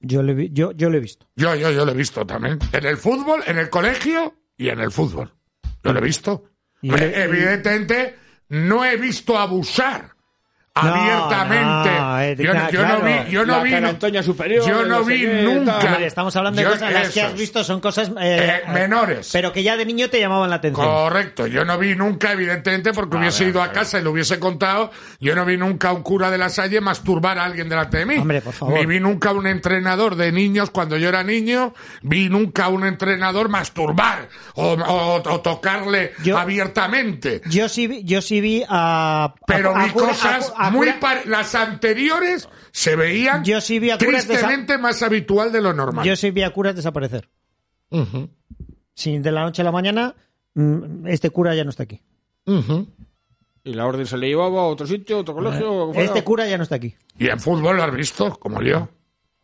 yo, 0.00 0.22
lo 0.22 0.32
he 0.32 0.34
vi- 0.34 0.50
yo, 0.52 0.72
yo 0.72 0.90
lo 0.90 0.96
he 0.96 1.00
visto. 1.00 1.26
Yo, 1.36 1.54
yo, 1.54 1.70
yo 1.70 1.84
lo 1.84 1.92
he 1.92 1.94
visto 1.94 2.26
también. 2.26 2.58
En 2.72 2.84
el 2.84 2.96
fútbol, 2.96 3.42
en 3.46 3.58
el 3.58 3.70
colegio 3.70 4.34
y 4.56 4.68
en 4.68 4.80
el 4.80 4.90
fútbol. 4.90 5.32
Yo 5.84 5.92
lo 5.92 5.98
he 5.98 6.02
visto. 6.02 6.44
Y- 6.82 6.90
Hombre, 6.90 7.10
y- 7.16 7.20
evidentemente, 7.20 8.16
no 8.50 8.84
he 8.84 8.96
visto 8.96 9.38
abusar 9.38 10.10
abiertamente. 10.80 11.90
no, 11.98 12.20
eh, 12.20 12.36
yo, 12.38 12.54
no 12.86 13.00
vi, 13.00 13.30
yo 13.30 13.44
no 13.46 13.56
La 13.58 13.62
vi, 13.62 13.70
cara 13.70 13.88
Antonia 13.88 14.22
superior, 14.22 14.66
yo 14.66 14.82
no 14.82 14.98
no 15.00 15.04
sé 15.04 15.12
vi 15.12 15.20
qué, 15.22 15.42
nunca. 15.42 15.76
Hombre, 15.78 16.06
estamos 16.06 16.36
hablando 16.36 16.60
de 16.60 16.64
Yo- 16.66 16.72
cosas, 16.72 16.92
las 16.92 17.10
que 17.10 17.22
has 17.22 17.34
visto 17.34 17.64
son 17.64 17.80
cosas 17.80 18.08
eh, 18.20 18.62
Eh, 18.66 18.70
menores. 18.72 19.30
pero 19.32 19.52
que 19.52 19.62
ya 19.62 19.76
de 19.76 19.84
niño 19.84 20.08
te 20.10 20.20
llamaban 20.20 20.50
la 20.50 20.56
atención. 20.56 20.86
Correcto, 20.86 21.46
yo 21.46 21.64
no 21.64 21.78
vi 21.78 21.94
nunca, 21.94 22.32
evidentemente, 22.32 22.92
porque 22.92 23.16
hubiese 23.16 23.44
ido 23.44 23.62
a 23.62 23.72
casa 23.72 23.98
y 23.98 24.02
lo 24.02 24.10
hubiese 24.12 24.38
contado, 24.38 24.90
yo 25.20 25.34
no 25.34 25.44
vi 25.44 25.56
nunca 25.56 25.88
a 25.90 25.92
un 25.92 26.02
cura 26.02 26.30
de 26.30 26.38
la 26.38 26.48
Salle 26.48 26.80
masturbar 26.80 27.38
a 27.38 27.44
alguien 27.44 27.68
delante 27.68 27.98
de 27.98 28.06
mí. 28.06 28.16
Hombre, 28.16 28.40
por 28.40 28.52
favor. 28.54 28.78
Ni 28.78 28.86
vi 28.86 29.00
nunca 29.00 29.30
a 29.30 29.32
un 29.32 29.46
entrenador 29.46 30.16
de 30.16 30.32
niños 30.32 30.70
cuando 30.70 30.96
yo 30.96 31.08
era 31.08 31.22
niño, 31.22 31.74
vi 32.02 32.28
nunca 32.28 32.64
a 32.64 32.68
un 32.68 32.84
entrenador 32.84 33.48
masturbar 33.48 34.28
o, 34.54 34.72
o- 34.74 35.16
o 35.16 35.40
tocarle 35.40 36.12
Yo- 36.22 36.36
abiertamente. 36.38 37.40
Yo 37.46 37.68
sí, 37.68 37.86
vi- 37.86 38.04
yo 38.04 38.20
sí 38.22 38.40
vi 38.40 38.64
a. 38.68 39.34
Pero 39.46 39.74
a- 39.74 39.80
a 39.82 39.84
vi 39.86 39.90
cosas 39.92 40.52
a- 40.56 40.66
muy 40.70 40.92
par- 41.00 41.26
las 41.26 41.54
anteriores 41.54 42.48
se 42.72 42.96
veían 42.96 43.44
Yo 43.44 43.60
sí 43.60 43.78
vi 43.78 43.90
a 43.90 43.98
curas 43.98 44.26
tristemente 44.26 44.78
más 44.78 45.02
habitual 45.02 45.52
de 45.52 45.60
lo 45.60 45.72
normal. 45.72 46.04
Yo 46.06 46.16
sí 46.16 46.30
vi 46.30 46.42
a 46.42 46.50
curas 46.50 46.74
desaparecer. 46.76 47.28
Sin 48.94 49.22
de 49.22 49.32
la 49.32 49.42
noche 49.42 49.62
a 49.62 49.64
la 49.64 49.72
mañana, 49.72 50.14
mm, 50.54 51.06
este 51.06 51.30
cura 51.30 51.54
ya 51.54 51.64
no 51.64 51.70
está 51.70 51.84
aquí. 51.84 52.00
Y 53.62 53.72
la 53.74 53.86
orden 53.86 54.06
se 54.06 54.16
le 54.16 54.28
llevaba 54.28 54.60
a 54.62 54.64
otro 54.64 54.86
sitio, 54.86 55.16
a 55.16 55.20
otro 55.20 55.34
colegio. 55.34 55.72
o 55.72 55.92
fuera. 55.92 56.06
Este 56.08 56.24
cura 56.24 56.46
ya 56.48 56.56
no 56.56 56.62
está 56.64 56.76
aquí. 56.76 56.94
Y 57.18 57.28
en 57.28 57.38
fútbol 57.38 57.76
lo 57.76 57.82
has 57.84 57.94
visto, 57.94 58.30
como 58.38 58.62
yo. 58.62 58.88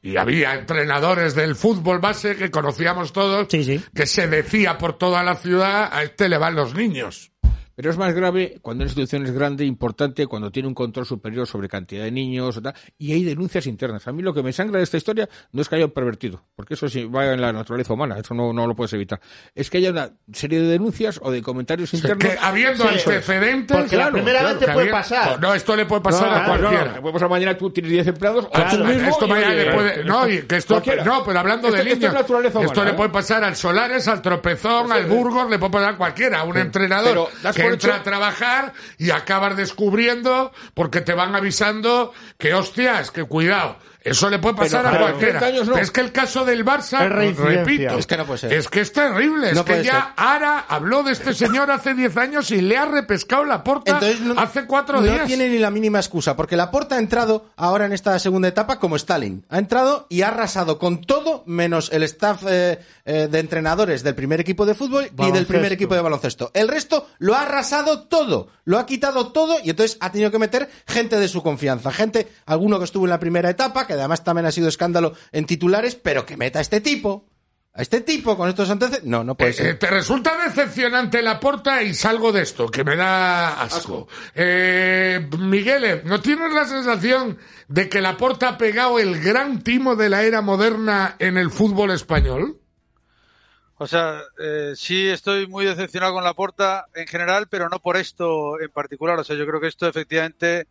Y 0.02 0.16
había 0.16 0.54
entrenadores 0.54 1.34
del 1.34 1.54
fútbol 1.56 1.98
base 1.98 2.36
que 2.36 2.50
conocíamos 2.50 3.12
todos, 3.12 3.48
Sí, 3.50 3.64
sí. 3.64 3.80
que 3.94 4.06
se 4.06 4.28
decía 4.28 4.78
por 4.78 4.96
toda 4.96 5.22
la 5.24 5.34
ciudad, 5.34 5.88
a 5.92 6.02
este 6.04 6.28
le 6.28 6.38
van 6.38 6.54
los 6.54 6.74
niños. 6.74 7.32
Pero 7.76 7.90
es 7.90 7.98
más 7.98 8.14
grave 8.14 8.58
cuando 8.62 8.82
una 8.82 8.88
institución 8.90 9.26
es 9.26 9.32
grande, 9.32 9.66
importante, 9.66 10.26
cuando 10.26 10.50
tiene 10.50 10.66
un 10.66 10.74
control 10.74 11.04
superior 11.04 11.46
sobre 11.46 11.68
cantidad 11.68 12.04
de 12.04 12.10
niños 12.10 12.56
o 12.56 12.62
y 12.98 13.12
hay 13.12 13.22
denuncias 13.22 13.66
internas. 13.66 14.08
A 14.08 14.12
mí 14.12 14.22
lo 14.22 14.32
que 14.32 14.42
me 14.42 14.52
sangra 14.52 14.78
de 14.78 14.84
esta 14.84 14.96
historia 14.96 15.28
no 15.52 15.60
es 15.60 15.68
que 15.68 15.76
haya 15.76 15.84
un 15.84 15.90
pervertido, 15.90 16.42
porque 16.54 16.72
eso 16.74 16.88
sí 16.88 17.04
va 17.04 17.32
en 17.32 17.40
la 17.40 17.52
naturaleza 17.52 17.92
humana, 17.92 18.18
eso 18.18 18.32
no, 18.32 18.52
no 18.54 18.66
lo 18.66 18.74
puedes 18.74 18.94
evitar. 18.94 19.20
Es 19.54 19.68
que 19.68 19.78
haya 19.78 19.90
una 19.90 20.10
serie 20.32 20.60
de 20.60 20.68
denuncias 20.68 21.20
o 21.22 21.30
de 21.30 21.42
comentarios 21.42 21.92
internos. 21.92 22.24
Que 22.24 22.38
habiendo 22.40 22.84
antecedentes... 22.88 23.76
Porque 23.76 23.96
la 23.96 24.10
primera 24.10 24.42
vez 24.42 24.58
te 24.58 24.72
puede 24.72 24.90
pasar. 24.90 25.40
No, 25.40 25.54
esto 25.54 25.76
le 25.76 25.84
puede 25.84 26.00
pasar 26.00 26.32
a 26.32 26.46
cualquiera. 26.46 27.00
puede 27.02 27.12
pasar 27.12 27.28
mañana 27.28 27.58
tú 27.58 27.70
tienes 27.70 27.92
10 27.92 28.06
empleados, 28.06 28.46
o 28.46 28.50
Claro, 28.50 28.78
tú 28.78 28.84
mismo, 28.84 29.08
esto 29.10 29.28
mañana 29.28 29.54
le 29.54 29.72
puede, 29.72 30.04
no, 30.04 30.26
y 30.26 30.42
que 30.42 30.56
esto, 30.56 30.82
no, 31.04 31.24
pero 31.24 31.38
hablando 31.38 31.68
Esto- 31.68 31.84
de 31.84 31.90
esto 31.90 32.06
niños, 32.06 32.20
esto 32.20 32.34
humana, 32.58 32.84
le 32.84 32.96
puede 32.96 33.08
¿eh? 33.10 33.12
pasar 33.12 33.44
al 33.44 33.54
Solares, 33.54 34.08
al 34.08 34.22
Tropezón, 34.22 34.90
al 34.90 35.06
Burgos, 35.06 35.50
le 35.50 35.58
puede 35.58 35.72
pasar 35.72 35.94
a 35.94 35.96
cualquiera, 35.96 36.40
a 36.40 36.44
un 36.44 36.56
entrenador 36.56 37.12
Pero 37.12 37.28
que 37.68 37.72
entra 37.74 37.90
hecho- 37.92 38.00
a 38.00 38.02
trabajar 38.02 38.72
y 38.98 39.10
acabas 39.10 39.56
descubriendo 39.56 40.52
porque 40.74 41.00
te 41.00 41.14
van 41.14 41.34
avisando 41.34 42.12
que 42.38 42.54
hostias, 42.54 43.10
que 43.10 43.24
cuidado. 43.24 43.76
Eso 44.10 44.30
le 44.30 44.38
puede 44.38 44.54
pasar 44.56 44.84
Pero, 44.84 44.96
a 44.96 44.98
cualquiera. 45.08 45.38
30 45.40 45.46
años 45.46 45.66
no. 45.68 45.72
Pero 45.74 45.84
es 45.84 45.90
que 45.90 46.00
el 46.00 46.12
caso 46.12 46.44
del 46.44 46.64
Barça, 46.64 47.08
repito, 47.08 47.98
Es 47.98 48.06
que 48.06 48.16
no 48.16 48.24
puede 48.26 48.38
ser. 48.38 48.52
es 48.52 48.68
que 48.68 48.80
es 48.80 48.92
terrible. 48.92 49.52
No 49.52 49.60
es 49.60 49.66
que 49.66 49.82
ya 49.84 49.92
ser. 49.92 50.02
Ara 50.16 50.64
habló 50.68 51.02
de 51.02 51.12
este 51.12 51.34
señor 51.34 51.70
hace 51.70 51.94
10 51.94 52.16
años 52.16 52.50
y 52.50 52.60
le 52.60 52.76
ha 52.76 52.84
repescado 52.86 53.44
la 53.44 53.64
porta 53.64 53.92
Entonces, 53.92 54.20
no- 54.20 54.38
hace 54.40 54.66
cuatro 54.66 55.00
no 55.00 55.02
días. 55.02 55.26
tiene 55.26 55.48
ni 55.48 55.58
la 55.58 55.70
mínima 55.70 55.98
excusa, 55.98 56.36
porque 56.36 56.56
Laporta 56.56 56.96
ha 56.96 56.98
entrado 56.98 57.46
ahora 57.56 57.86
en 57.86 57.92
esta 57.92 58.18
segunda 58.18 58.48
etapa 58.48 58.78
como 58.78 58.96
Stalin. 58.96 59.44
Ha 59.48 59.58
entrado 59.58 60.06
y 60.08 60.22
ha 60.22 60.28
arrasado 60.28 60.78
con 60.78 61.00
todo 61.02 61.42
menos 61.46 61.90
el 61.92 62.02
staff 62.04 62.42
eh, 62.48 62.78
eh, 63.04 63.28
de 63.30 63.38
entrenadores 63.38 64.02
del 64.02 64.14
primer 64.14 64.40
equipo 64.40 64.66
de 64.66 64.74
fútbol 64.74 65.10
y 65.18 65.30
del 65.32 65.46
primer 65.46 65.72
equipo 65.72 65.94
de 65.94 66.00
baloncesto. 66.00 66.50
El 66.54 66.68
resto 66.68 67.08
lo 67.18 67.34
ha 67.34 67.42
arrasado 67.42 68.04
todo, 68.04 68.48
lo 68.64 68.78
ha 68.78 68.86
quitado 68.86 69.32
todo 69.32 69.56
y 69.62 69.70
entonces 69.70 69.96
ha 70.00 70.12
tenido 70.12 70.30
que 70.30 70.38
meter 70.38 70.68
gente 70.86 71.18
de 71.18 71.28
su 71.28 71.42
confianza. 71.42 71.90
Gente, 71.92 72.28
alguno 72.46 72.78
que 72.78 72.84
estuvo 72.84 73.04
en 73.06 73.10
la 73.10 73.18
primera 73.20 73.50
etapa, 73.50 73.86
que 73.86 73.95
además 73.98 74.24
también 74.24 74.46
ha 74.46 74.52
sido 74.52 74.68
escándalo 74.68 75.14
en 75.32 75.46
titulares, 75.46 75.94
pero 75.96 76.24
que 76.26 76.36
meta 76.36 76.58
a 76.58 76.62
este 76.62 76.80
tipo. 76.80 77.26
A 77.78 77.82
este 77.82 78.00
tipo 78.00 78.38
con 78.38 78.48
estos 78.48 78.70
antecedentes. 78.70 79.06
No, 79.06 79.22
no 79.22 79.36
puede 79.36 79.50
Eh, 79.50 79.54
ser. 79.54 79.78
¿Te 79.78 79.88
resulta 79.90 80.34
decepcionante 80.46 81.20
la 81.20 81.38
porta 81.38 81.82
y 81.82 81.92
salgo 81.92 82.32
de 82.32 82.40
esto, 82.40 82.68
que 82.68 82.84
me 82.84 82.96
da 82.96 83.60
asco? 83.60 84.08
Eh, 84.34 85.28
Miguel, 85.38 86.00
¿no 86.06 86.22
tienes 86.22 86.54
la 86.54 86.64
sensación 86.64 87.36
de 87.68 87.90
que 87.90 88.00
la 88.00 88.16
porta 88.16 88.48
ha 88.48 88.56
pegado 88.58 88.98
el 88.98 89.20
gran 89.20 89.62
timo 89.62 89.94
de 89.94 90.08
la 90.08 90.22
era 90.22 90.40
moderna 90.40 91.16
en 91.18 91.36
el 91.36 91.50
fútbol 91.50 91.90
español? 91.90 92.58
O 93.76 93.86
sea, 93.86 94.22
eh, 94.42 94.72
sí 94.74 95.06
estoy 95.08 95.46
muy 95.46 95.66
decepcionado 95.66 96.14
con 96.14 96.24
la 96.24 96.32
porta 96.32 96.86
en 96.94 97.06
general, 97.06 97.46
pero 97.50 97.68
no 97.68 97.78
por 97.80 97.98
esto 97.98 98.58
en 98.58 98.70
particular. 98.70 99.18
O 99.18 99.24
sea, 99.24 99.36
yo 99.36 99.46
creo 99.46 99.60
que 99.60 99.66
esto 99.68 99.86
efectivamente, 99.86 100.66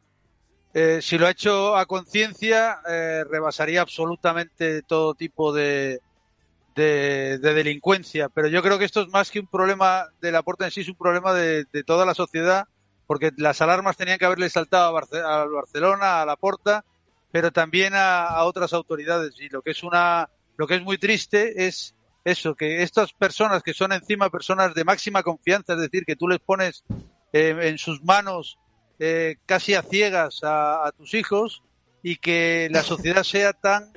eh, 0.76 1.02
si 1.02 1.18
lo 1.18 1.28
ha 1.28 1.32
hecho 1.32 1.76
a 1.78 1.86
conciencia, 1.88 2.80
eh, 2.88 3.24
rebasaría 3.30 3.82
absolutamente 3.82 4.84
todo 4.84 5.16
tipo 5.16 5.54
de, 5.54 6.02
de, 6.76 7.40
de 7.40 7.54
delincuencia. 7.54 8.30
Pero 8.30 8.48
yo 8.50 8.62
creo 8.62 8.78
que 8.80 8.86
esto 8.86 9.02
es 9.04 9.10
más 9.10 9.32
que 9.32 9.40
un 9.40 9.48
problema 9.48 10.06
de 10.22 10.32
la 10.32 10.44
porta 10.44 10.66
en 10.66 10.72
sí, 10.72 10.82
es 10.82 10.90
un 10.90 10.98
problema 10.98 11.34
de, 11.34 11.66
toda 11.86 12.06
la 12.06 12.14
sociedad, 12.16 12.66
porque 13.08 13.32
las 13.38 13.62
alarmas 13.62 13.98
tenían 13.98 14.18
que 14.20 14.26
haberle 14.26 14.50
saltado 14.50 14.96
a, 14.98 15.02
Barce- 15.02 15.24
a 15.24 15.46
Barcelona, 15.46 16.22
a 16.22 16.26
la 16.26 16.36
porta, 16.38 16.84
pero 17.32 17.52
también 17.52 17.94
a, 17.96 18.28
a 18.30 18.46
otras 18.46 18.74
autoridades. 18.74 19.40
Y 19.40 19.50
lo 19.50 19.62
que 19.62 19.72
es 19.72 19.84
una, 19.84 20.30
lo 20.58 20.68
que 20.68 20.76
es 20.76 20.82
muy 20.84 20.98
triste 20.98 21.68
es 21.68 21.96
eso, 22.26 22.56
que 22.56 22.84
estas 22.84 23.14
personas 23.14 23.64
que 23.64 23.74
son 23.74 23.94
encima 23.94 24.30
personas 24.32 24.74
de 24.74 24.84
máxima 24.84 25.24
confianza, 25.24 25.74
es 25.74 25.80
decir, 25.82 26.04
que 26.06 26.16
tú 26.16 26.28
les 26.28 26.40
pones 26.40 26.84
eh, 27.34 27.56
en 27.62 27.78
sus 27.78 28.04
manos 28.04 28.60
eh, 29.00 29.36
casi 29.46 29.74
a 29.74 29.82
ciegas 29.82 30.44
a, 30.44 30.86
a 30.88 30.92
tus 30.92 31.14
hijos 31.14 31.64
y 32.04 32.18
que 32.18 32.68
la 32.72 32.84
sociedad 32.84 33.24
sea 33.24 33.54
tan 33.54 33.92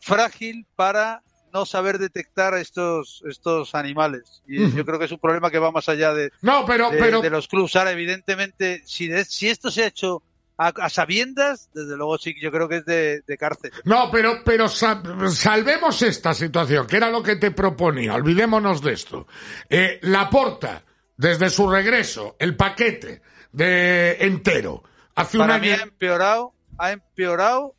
frágil 0.00 0.66
para 0.76 1.22
no 1.52 1.64
saber 1.64 1.98
detectar 1.98 2.52
a 2.54 2.60
estos, 2.60 3.22
estos 3.28 3.74
animales. 3.74 4.42
Y 4.46 4.70
yo 4.72 4.84
creo 4.84 4.98
que 4.98 5.06
es 5.06 5.12
un 5.12 5.18
problema 5.18 5.50
que 5.50 5.58
va 5.58 5.70
más 5.70 5.88
allá 5.88 6.12
de, 6.12 6.30
No, 6.42 6.64
pero, 6.66 6.90
de, 6.90 6.98
pero, 6.98 7.20
de 7.22 7.30
los 7.30 7.48
clubs. 7.48 7.74
Ahora, 7.76 7.92
evidentemente, 7.92 8.82
si, 8.84 9.08
de- 9.08 9.24
si 9.24 9.48
esto 9.48 9.70
se 9.70 9.84
ha 9.84 9.86
hecho 9.86 10.22
a, 10.58 10.68
a 10.68 10.90
sabiendas, 10.90 11.70
desde 11.72 11.96
luego 11.96 12.18
sí 12.18 12.34
yo 12.40 12.50
creo 12.52 12.68
que 12.68 12.76
es 12.76 12.84
de, 12.84 13.22
de 13.26 13.38
cárcel. 13.38 13.72
no, 13.84 14.10
pero, 14.10 14.42
pero 14.44 14.68
sa- 14.68 15.02
salvemos 15.30 16.02
esta 16.02 16.34
situación, 16.34 16.86
que 16.86 16.96
era 16.98 17.10
lo 17.10 17.22
que 17.22 17.36
te 17.36 17.50
proponía. 17.50 18.14
Olvidémonos 18.14 18.82
de 18.82 18.92
esto. 18.92 19.26
Eh, 19.70 19.98
la 20.02 20.28
porta, 20.28 20.84
desde 21.16 21.48
su 21.48 21.68
regreso, 21.70 22.36
el 22.38 22.56
paquete 22.56 23.22
de 23.58 24.16
entero, 24.20 24.84
hace 25.16 25.36
un 25.36 25.46
Para 25.46 25.58
mí 25.58 25.68
ha 25.68 25.82
empeorado, 25.82 26.54
ha 26.78 26.92
empeorado 26.92 27.74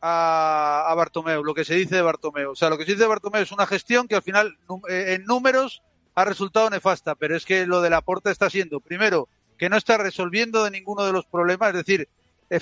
a, 0.00 0.84
a 0.86 0.94
Bartomeu, 0.94 1.42
lo 1.42 1.54
que 1.54 1.64
se 1.64 1.74
dice 1.74 1.96
de 1.96 2.02
Bartomeu. 2.02 2.52
O 2.52 2.56
sea, 2.56 2.70
lo 2.70 2.78
que 2.78 2.84
se 2.84 2.92
dice 2.92 3.02
de 3.02 3.08
Bartomeu 3.08 3.42
es 3.42 3.50
una 3.50 3.66
gestión 3.66 4.06
que 4.06 4.14
al 4.14 4.22
final, 4.22 4.56
eh, 4.88 5.14
en 5.18 5.24
números, 5.24 5.82
ha 6.14 6.24
resultado 6.24 6.70
nefasta. 6.70 7.16
Pero 7.16 7.36
es 7.36 7.44
que 7.44 7.66
lo 7.66 7.80
de 7.82 7.90
la 7.90 8.00
porta 8.00 8.30
está 8.30 8.48
siendo, 8.48 8.78
primero, 8.78 9.28
que 9.58 9.68
no 9.68 9.76
está 9.76 9.98
resolviendo 9.98 10.62
de 10.62 10.70
ninguno 10.70 11.04
de 11.04 11.12
los 11.12 11.26
problemas. 11.26 11.70
Es 11.70 11.84
decir, 11.84 12.08
eh, 12.48 12.60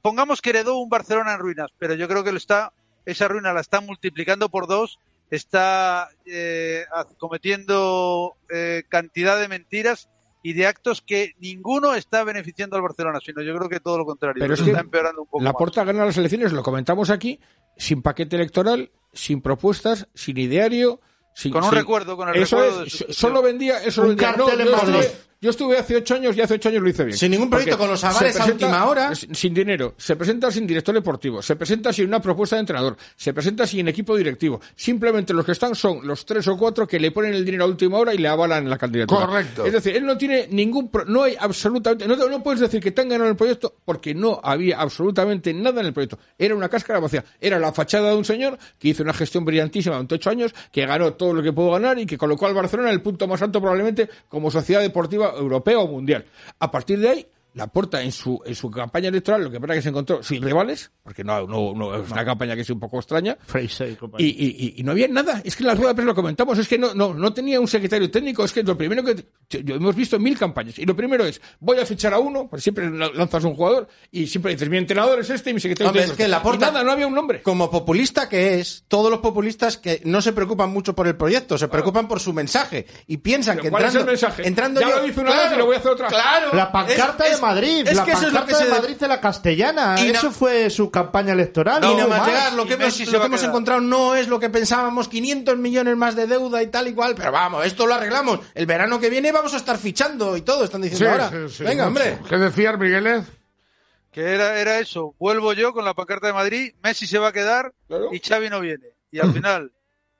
pongamos 0.00 0.40
que 0.40 0.50
heredó 0.50 0.78
un 0.78 0.88
Barcelona 0.88 1.34
en 1.34 1.40
ruinas, 1.40 1.70
pero 1.78 1.94
yo 1.94 2.08
creo 2.08 2.24
que 2.24 2.32
lo 2.32 2.38
está, 2.38 2.72
esa 3.04 3.28
ruina 3.28 3.52
la 3.52 3.60
está 3.60 3.82
multiplicando 3.82 4.48
por 4.48 4.66
dos, 4.66 4.98
está 5.30 6.08
eh, 6.24 6.86
cometiendo 7.18 8.36
eh, 8.48 8.84
cantidad 8.88 9.38
de 9.38 9.48
mentiras 9.48 10.08
y 10.42 10.52
de 10.52 10.66
actos 10.66 11.02
que 11.02 11.34
ninguno 11.40 11.94
está 11.94 12.22
beneficiando 12.24 12.76
al 12.76 12.82
Barcelona, 12.82 13.18
sino 13.24 13.42
yo 13.42 13.56
creo 13.56 13.68
que 13.68 13.80
todo 13.80 13.98
lo 13.98 14.04
contrario. 14.06 14.40
Pero 14.40 14.54
es 14.54 14.60
que 14.62 14.68
está 14.70 14.80
empeorando 14.80 15.22
un 15.22 15.28
poco 15.28 15.42
La. 15.44 15.52
Porta 15.52 15.84
gana 15.84 16.04
las 16.06 16.16
elecciones, 16.16 16.52
lo 16.52 16.62
comentamos 16.62 17.10
aquí, 17.10 17.40
sin 17.76 18.02
paquete 18.02 18.36
electoral, 18.36 18.90
sin 19.12 19.40
propuestas, 19.42 20.06
sin 20.14 20.38
ideario, 20.38 21.00
sin, 21.34 21.52
Con 21.52 21.64
un 21.64 21.70
sin- 21.70 21.78
recuerdo, 21.78 22.16
con 22.16 22.28
el 22.28 22.36
eso 22.42 22.56
recuerdo 22.56 22.84
es, 22.84 22.98
de 22.98 23.06
su 23.06 23.12
solo 23.12 23.42
vendía, 23.42 23.82
eso 23.82 24.02
Un 24.02 24.08
vendía. 24.08 24.34
cartel 24.34 24.60
en 24.60 24.70
Madrid. 24.70 24.94
estuve- 25.00 25.27
Yo 25.40 25.50
estuve 25.50 25.78
hace 25.78 25.94
ocho 25.94 26.16
años 26.16 26.36
y 26.36 26.40
hace 26.40 26.54
ocho 26.54 26.68
años 26.68 26.82
lo 26.82 26.88
hice 26.88 27.04
bien. 27.04 27.16
Sin 27.16 27.30
ningún 27.30 27.48
proyecto, 27.48 27.76
Porque 27.76 27.82
con 27.84 27.90
los 27.92 28.02
avales 28.02 28.40
a 28.40 28.44
última 28.46 28.86
hora. 28.86 29.14
Sin 29.14 29.54
dinero. 29.54 29.94
Se 29.96 30.16
presenta 30.16 30.50
sin 30.50 30.66
director 30.66 30.92
deportivo. 30.92 31.40
Se 31.42 31.54
presenta 31.54 31.92
sin 31.92 32.06
una 32.08 32.20
propuesta 32.20 32.56
de 32.56 32.60
entrenador. 32.60 32.96
Se 33.14 33.32
presenta 33.32 33.64
sin 33.64 33.86
equipo 33.86 34.16
directivo. 34.16 34.60
Simplemente 34.74 35.32
los 35.32 35.44
que 35.46 35.52
están 35.52 35.76
son 35.76 36.04
los 36.04 36.26
tres 36.26 36.48
o 36.48 36.56
cuatro 36.56 36.88
que 36.88 36.98
le 36.98 37.12
ponen 37.12 37.34
el 37.34 37.44
dinero 37.44 37.62
a 37.64 37.66
última 37.68 37.98
hora 37.98 38.12
y 38.12 38.18
le 38.18 38.26
avalan 38.26 38.68
la 38.68 38.78
candidatura. 38.78 39.26
Correcto. 39.26 39.64
Es 39.64 39.72
decir, 39.72 39.94
él 39.96 40.04
no 40.04 40.18
tiene 40.18 40.48
ningún. 40.50 40.90
pro- 40.90 41.04
no 41.04 41.22
hay 41.22 41.36
absolutamente. 41.38 42.08
No, 42.08 42.16
no 42.16 42.42
puedes 42.42 42.58
decir 42.58 42.80
que 42.82 42.90
te 42.90 43.02
han 43.02 43.08
ganado 43.08 43.30
el 43.30 43.36
proyecto 43.36 43.76
porque 43.84 44.14
no 44.14 44.40
había 44.42 44.80
absolutamente 44.80 45.54
nada 45.54 45.80
en 45.82 45.86
el 45.86 45.92
proyecto. 45.92 46.18
Era 46.36 46.56
una 46.56 46.68
cáscara 46.68 46.98
vacía. 46.98 47.24
Era 47.40 47.60
la 47.60 47.72
fachada 47.72 48.10
de 48.10 48.16
un 48.16 48.24
señor 48.24 48.58
que 48.76 48.88
hizo 48.88 49.04
una 49.04 49.14
gestión 49.14 49.44
brillantísima 49.44 49.94
durante 49.94 50.16
ocho 50.16 50.30
años, 50.30 50.52
que 50.72 50.84
ganó 50.84 51.12
todo 51.14 51.32
lo 51.32 51.44
que 51.44 51.52
pudo 51.52 51.70
ganar 51.70 51.96
y 52.00 52.06
que 52.06 52.18
colocó 52.18 52.46
al 52.48 52.54
Barcelona 52.54 52.88
en 52.88 52.94
el 52.96 53.02
punto 53.02 53.28
más 53.28 53.40
alto 53.40 53.60
probablemente 53.60 54.08
como 54.28 54.50
sociedad 54.50 54.80
deportiva 54.80 55.27
europea 55.36 55.78
o 55.78 55.86
mundial. 55.86 56.24
A 56.58 56.70
partir 56.70 56.98
de 56.98 57.08
ahí, 57.08 57.26
la 57.58 57.66
Porta 57.66 58.00
en 58.02 58.12
su, 58.12 58.40
en 58.46 58.54
su 58.54 58.70
campaña 58.70 59.08
electoral, 59.08 59.42
lo 59.44 59.50
que 59.50 59.60
pasa 59.60 59.74
es 59.74 59.78
que 59.78 59.82
se 59.82 59.88
encontró 59.90 60.22
sin 60.22 60.42
rivales, 60.42 60.90
porque 61.02 61.24
no, 61.24 61.46
no, 61.46 61.74
no 61.74 62.02
es 62.02 62.10
una 62.10 62.24
campaña 62.24 62.54
que 62.54 62.62
es 62.62 62.70
un 62.70 62.78
poco 62.80 62.98
extraña, 62.98 63.36
y 64.18 64.26
y, 64.26 64.74
y- 64.78 64.82
no 64.82 64.92
había 64.92 65.08
nada. 65.08 65.40
Es 65.44 65.56
que 65.56 65.62
en 65.62 65.66
la 65.68 65.74
rueda 65.74 65.88
de 65.88 65.94
prensa 65.96 66.08
lo 66.08 66.14
comentamos. 66.14 66.58
Es 66.58 66.68
que 66.68 66.78
no, 66.78 66.94
no, 66.94 67.12
no 67.14 67.32
tenía 67.32 67.60
un 67.60 67.68
secretario 67.68 68.10
técnico. 68.10 68.44
Es 68.44 68.52
que 68.52 68.62
lo 68.62 68.76
primero 68.76 69.02
que. 69.04 69.26
Yo, 69.50 69.74
hemos 69.76 69.94
visto 69.96 70.18
mil 70.18 70.38
campañas. 70.38 70.78
Y 70.78 70.84
lo 70.86 70.94
primero 70.94 71.24
es: 71.24 71.40
voy 71.60 71.78
a 71.78 71.86
fichar 71.86 72.14
a 72.14 72.18
uno, 72.18 72.46
porque 72.48 72.62
siempre 72.62 72.90
la- 72.90 73.10
lanzas 73.12 73.44
un 73.44 73.54
jugador. 73.54 73.88
Y 74.10 74.26
siempre 74.26 74.52
dices: 74.52 74.68
mi 74.68 74.76
entrenador 74.78 75.18
es 75.20 75.30
este 75.30 75.50
y 75.50 75.54
mi 75.54 75.60
secretario 75.60 75.88
Hombre, 75.88 76.02
es 76.02 76.06
técnico. 76.10 76.24
que 76.24 76.28
la 76.28 76.38
Y 76.38 76.40
porta, 76.40 76.66
nada, 76.70 76.84
no 76.84 76.92
había 76.92 77.06
un 77.06 77.14
nombre. 77.14 77.42
Como 77.42 77.70
populista 77.70 78.28
que 78.28 78.60
es, 78.60 78.84
todos 78.88 79.10
los 79.10 79.20
populistas 79.20 79.76
que 79.76 80.00
no 80.04 80.22
se 80.22 80.32
preocupan 80.32 80.70
mucho 80.70 80.94
por 80.94 81.06
el 81.06 81.16
proyecto, 81.16 81.58
se 81.58 81.68
preocupan 81.68 82.08
por 82.08 82.20
su 82.20 82.32
mensaje 82.32 82.86
y 83.06 83.16
piensan 83.18 83.56
Pero 83.56 83.62
que 83.64 83.70
¿cuál 83.70 83.82
es 83.84 83.88
entrando, 83.88 84.10
el 84.10 84.12
mensaje? 84.14 84.46
entrando 84.48 84.80
Ya 84.80 84.88
yo- 84.90 85.00
lo 85.00 85.06
hice 85.06 85.20
una 85.20 85.30
vez 85.34 85.52
y 85.54 85.56
lo 85.58 85.66
voy 85.66 85.76
a 85.76 85.78
hacer 85.78 85.90
otra. 85.92 86.08
Claro, 86.08 86.48
La 86.54 86.70
pancarta 86.72 87.24
Es- 87.24 87.30
de 87.30 87.34
es- 87.34 87.40
Madrid, 87.48 87.86
es 87.88 87.96
la 87.96 88.04
que 88.04 88.10
eso 88.12 88.26
es 88.26 88.32
lo 88.32 88.38
pancarta 88.40 88.46
que 88.46 88.54
se 88.54 88.64
de 88.64 88.70
de- 88.74 88.80
Madrid 88.80 88.96
de 88.96 89.08
la 89.08 89.20
castellana. 89.20 89.96
Y 90.00 90.12
na- 90.12 90.18
Eso 90.18 90.30
fue 90.32 90.70
su 90.70 90.90
campaña 90.90 91.32
electoral. 91.32 91.82
y 91.84 91.86
no 91.88 91.94
nada 91.96 92.06
más 92.08 92.26
llegar, 92.26 92.52
lo 92.54 92.66
que 92.66 92.74
hemos, 92.74 93.12
lo 93.12 93.20
que 93.20 93.44
encontrado 93.46 93.80
no 93.80 94.14
es 94.14 94.28
lo 94.28 94.38
que 94.40 94.50
pensábamos, 94.50 95.08
500 95.08 95.56
millones 95.58 95.96
más 95.96 96.14
de 96.16 96.26
deuda 96.26 96.62
y 96.62 96.66
tal 96.68 96.88
y 96.88 96.94
cual, 96.94 97.14
pero 97.16 97.32
vamos, 97.32 97.64
esto 97.66 97.86
lo 97.86 97.94
arreglamos. 97.94 98.40
El 98.54 98.66
verano 98.66 98.98
que 99.00 99.10
viene 99.10 99.32
vamos 99.32 99.54
a 99.54 99.56
estar 99.58 99.76
fichando 99.78 100.36
y 100.36 100.42
todo, 100.42 100.64
están 100.64 100.82
diciendo 100.82 101.10
ahora. 101.10 101.30
sí, 101.48 101.56
sí, 101.58 101.64
Venga, 101.64 101.86
hombre. 101.86 102.18
¿Qué 102.28 102.36
decías, 102.38 102.78
Migueles? 102.78 103.24
Que 104.12 104.22
era, 104.34 104.58
era 104.58 104.78
eso. 104.78 105.14
Vuelvo 105.18 105.52
yo 105.52 105.72
con 105.72 105.84
la 105.84 105.94
pancarta 105.94 106.26
de 106.28 106.32
Madrid, 106.32 106.72
Messi 106.82 107.06
se 107.06 107.18
va 107.18 107.28
a 107.28 107.32
quedar 107.32 107.72
Claro. 107.86 108.08
y 108.12 108.18
Xavi 108.20 108.48
no 108.50 108.60
viene. 108.60 108.86
Y 109.12 109.20
al 109.20 109.32
final, 109.32 109.72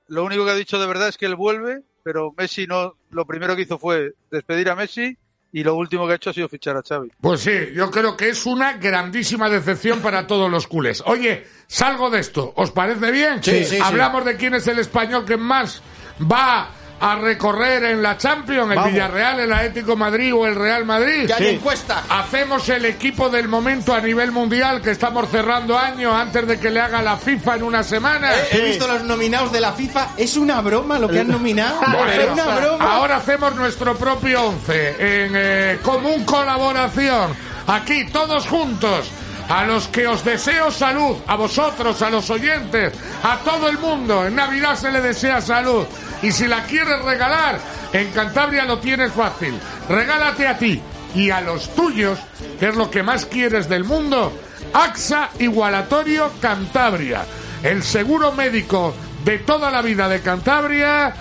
lo 0.07 0.23
único 0.23 0.45
que 0.45 0.51
ha 0.51 0.55
dicho 0.55 0.79
de 0.79 0.87
verdad 0.87 1.07
es 1.09 1.17
que 1.17 1.25
él 1.25 1.35
vuelve, 1.35 1.81
pero 2.03 2.33
Messi 2.37 2.65
no, 2.67 2.95
lo 3.09 3.25
primero 3.25 3.55
que 3.55 3.63
hizo 3.63 3.77
fue 3.77 4.13
despedir 4.31 4.69
a 4.69 4.75
Messi 4.75 5.17
y 5.51 5.63
lo 5.63 5.75
último 5.75 6.05
que 6.05 6.13
ha 6.13 6.15
hecho 6.15 6.29
ha 6.29 6.33
sido 6.33 6.47
fichar 6.47 6.77
a 6.77 6.81
Xavi. 6.81 7.11
Pues 7.19 7.41
sí, 7.41 7.51
yo 7.73 7.89
creo 7.89 8.15
que 8.15 8.29
es 8.29 8.45
una 8.45 8.73
grandísima 8.73 9.49
decepción 9.49 9.99
para 9.99 10.27
todos 10.27 10.49
los 10.49 10.67
culés. 10.67 11.03
Oye, 11.05 11.45
salgo 11.67 12.09
de 12.09 12.19
esto. 12.19 12.53
¿Os 12.55 12.71
parece 12.71 13.11
bien? 13.11 13.43
Sí, 13.43 13.63
sí, 13.63 13.75
sí. 13.75 13.79
Hablamos 13.81 14.25
de 14.25 14.35
quién 14.35 14.53
es 14.53 14.67
el 14.67 14.79
español 14.79 15.25
que 15.25 15.37
más 15.37 15.81
va 16.19 16.71
a 17.01 17.15
recorrer 17.15 17.83
en 17.85 18.01
la 18.01 18.17
Champions, 18.17 18.69
el 18.71 18.75
Vamos. 18.75 18.91
Villarreal, 18.91 19.39
el 19.39 19.53
Atlético 19.53 19.95
Madrid 19.95 20.33
o 20.35 20.45
el 20.45 20.55
Real 20.55 20.85
Madrid. 20.85 21.27
Que 21.27 21.33
hay 21.33 21.43
Sí. 21.43 21.55
encuesta. 21.55 22.03
Hacemos 22.09 22.67
el 22.69 22.85
equipo 22.85 23.29
del 23.29 23.47
momento 23.47 23.93
a 23.93 24.01
nivel 24.01 24.31
mundial 24.31 24.81
que 24.81 24.91
estamos 24.91 25.29
cerrando 25.29 25.77
año 25.77 26.15
antes 26.15 26.45
de 26.47 26.59
que 26.59 26.69
le 26.69 26.81
haga 26.81 27.01
la 27.01 27.17
FIFA 27.17 27.55
en 27.55 27.63
una 27.63 27.83
semana. 27.83 28.33
Eh, 28.33 28.47
He 28.51 28.61
visto 28.61 28.87
los 28.87 29.03
nominados 29.03 29.51
de 29.51 29.61
la 29.61 29.71
FIFA, 29.73 30.09
es 30.17 30.35
una 30.37 30.61
broma 30.61 30.99
lo 30.99 31.07
que 31.07 31.19
han 31.21 31.27
nominado, 31.29 31.79
Bueno, 31.79 31.97
pero 32.07 32.33
una 32.33 32.55
broma. 32.55 32.95
Ahora 32.95 33.15
hacemos 33.17 33.55
nuestro 33.55 33.95
propio 33.95 34.43
once 34.45 34.89
en 34.99 35.31
eh, 35.35 35.79
común 35.81 36.25
colaboración. 36.25 37.33
Aquí 37.67 38.05
todos 38.05 38.47
juntos. 38.47 39.09
A 39.49 39.63
los 39.65 39.87
que 39.87 40.05
os 40.05 40.23
deseo 40.23 40.69
salud, 40.69 41.17
a 41.25 41.35
vosotros, 41.35 41.99
a 42.03 42.11
los 42.11 42.29
oyentes, 42.29 42.93
a 43.23 43.37
todo 43.37 43.67
el 43.67 43.79
mundo. 43.79 44.27
En 44.27 44.35
Navidad 44.35 44.75
se 44.75 44.91
le 44.91 45.01
desea 45.01 45.41
salud. 45.41 45.87
Y 46.21 46.31
si 46.31 46.47
la 46.47 46.63
quieres 46.63 47.01
regalar, 47.03 47.59
en 47.93 48.11
Cantabria 48.11 48.65
lo 48.65 48.79
tienes 48.79 49.11
fácil. 49.13 49.57
Regálate 49.87 50.47
a 50.47 50.57
ti 50.57 50.81
y 51.15 51.29
a 51.29 51.41
los 51.41 51.73
tuyos, 51.75 52.19
que 52.59 52.69
es 52.69 52.75
lo 52.75 52.91
que 52.91 53.03
más 53.03 53.25
quieres 53.25 53.69
del 53.69 53.83
mundo, 53.83 54.33
AXA 54.73 55.29
Igualatorio 55.39 56.31
Cantabria. 56.41 57.25
El 57.63 57.83
seguro 57.83 58.31
médico 58.31 58.93
de 59.23 59.39
toda 59.39 59.71
la 59.71 59.81
vida 59.81 60.07
de 60.07 60.21
Cantabria 60.21 61.13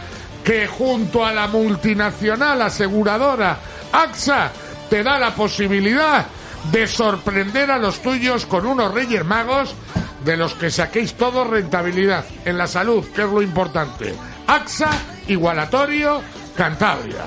que 0.45 0.67
junto 0.67 1.25
a 1.25 1.33
la 1.33 1.49
multinacional 1.49 2.63
aseguradora 2.63 3.59
AXA 3.93 4.51
te 4.89 5.03
da 5.03 5.19
la 5.19 5.35
posibilidad 5.35 6.27
de 6.73 6.87
sorprender 6.87 7.71
a 7.71 7.79
los 7.79 8.01
tuyos 8.01 8.47
con 8.47 8.67
unos 8.67 8.93
Reyes 8.93 9.25
Magos 9.25 9.75
de 10.25 10.37
los 10.37 10.55
que 10.55 10.71
saquéis 10.71 11.15
todo 11.15 11.45
rentabilidad 11.45 12.25
en 12.45 12.59
la 12.59 12.67
salud, 12.67 13.05
que 13.15 13.23
es 13.23 13.29
lo 13.29 13.43
importante. 13.43 14.15
AXA 14.49 14.91
Igualatorio 15.29 16.23
Cantabria. 16.57 17.23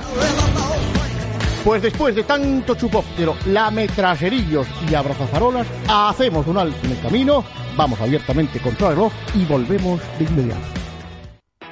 Pues 1.63 1.83
después 1.83 2.15
de 2.15 2.23
tanto 2.23 2.73
chupóptero, 2.73 3.35
lametraserillos 3.45 4.65
y 4.89 4.95
abrazafarolas, 4.95 5.67
hacemos 5.87 6.47
un 6.47 6.57
alto 6.57 6.79
en 6.83 6.93
el 6.93 6.99
camino, 6.99 7.45
vamos 7.77 8.01
abiertamente 8.01 8.59
contra 8.59 8.89
el 8.89 8.95
reloj 8.95 9.13
y 9.35 9.45
volvemos 9.45 10.01
de 10.17 10.25
inmediato. 10.25 10.67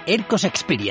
Ercos 0.06 0.44
Experian. 0.44 0.88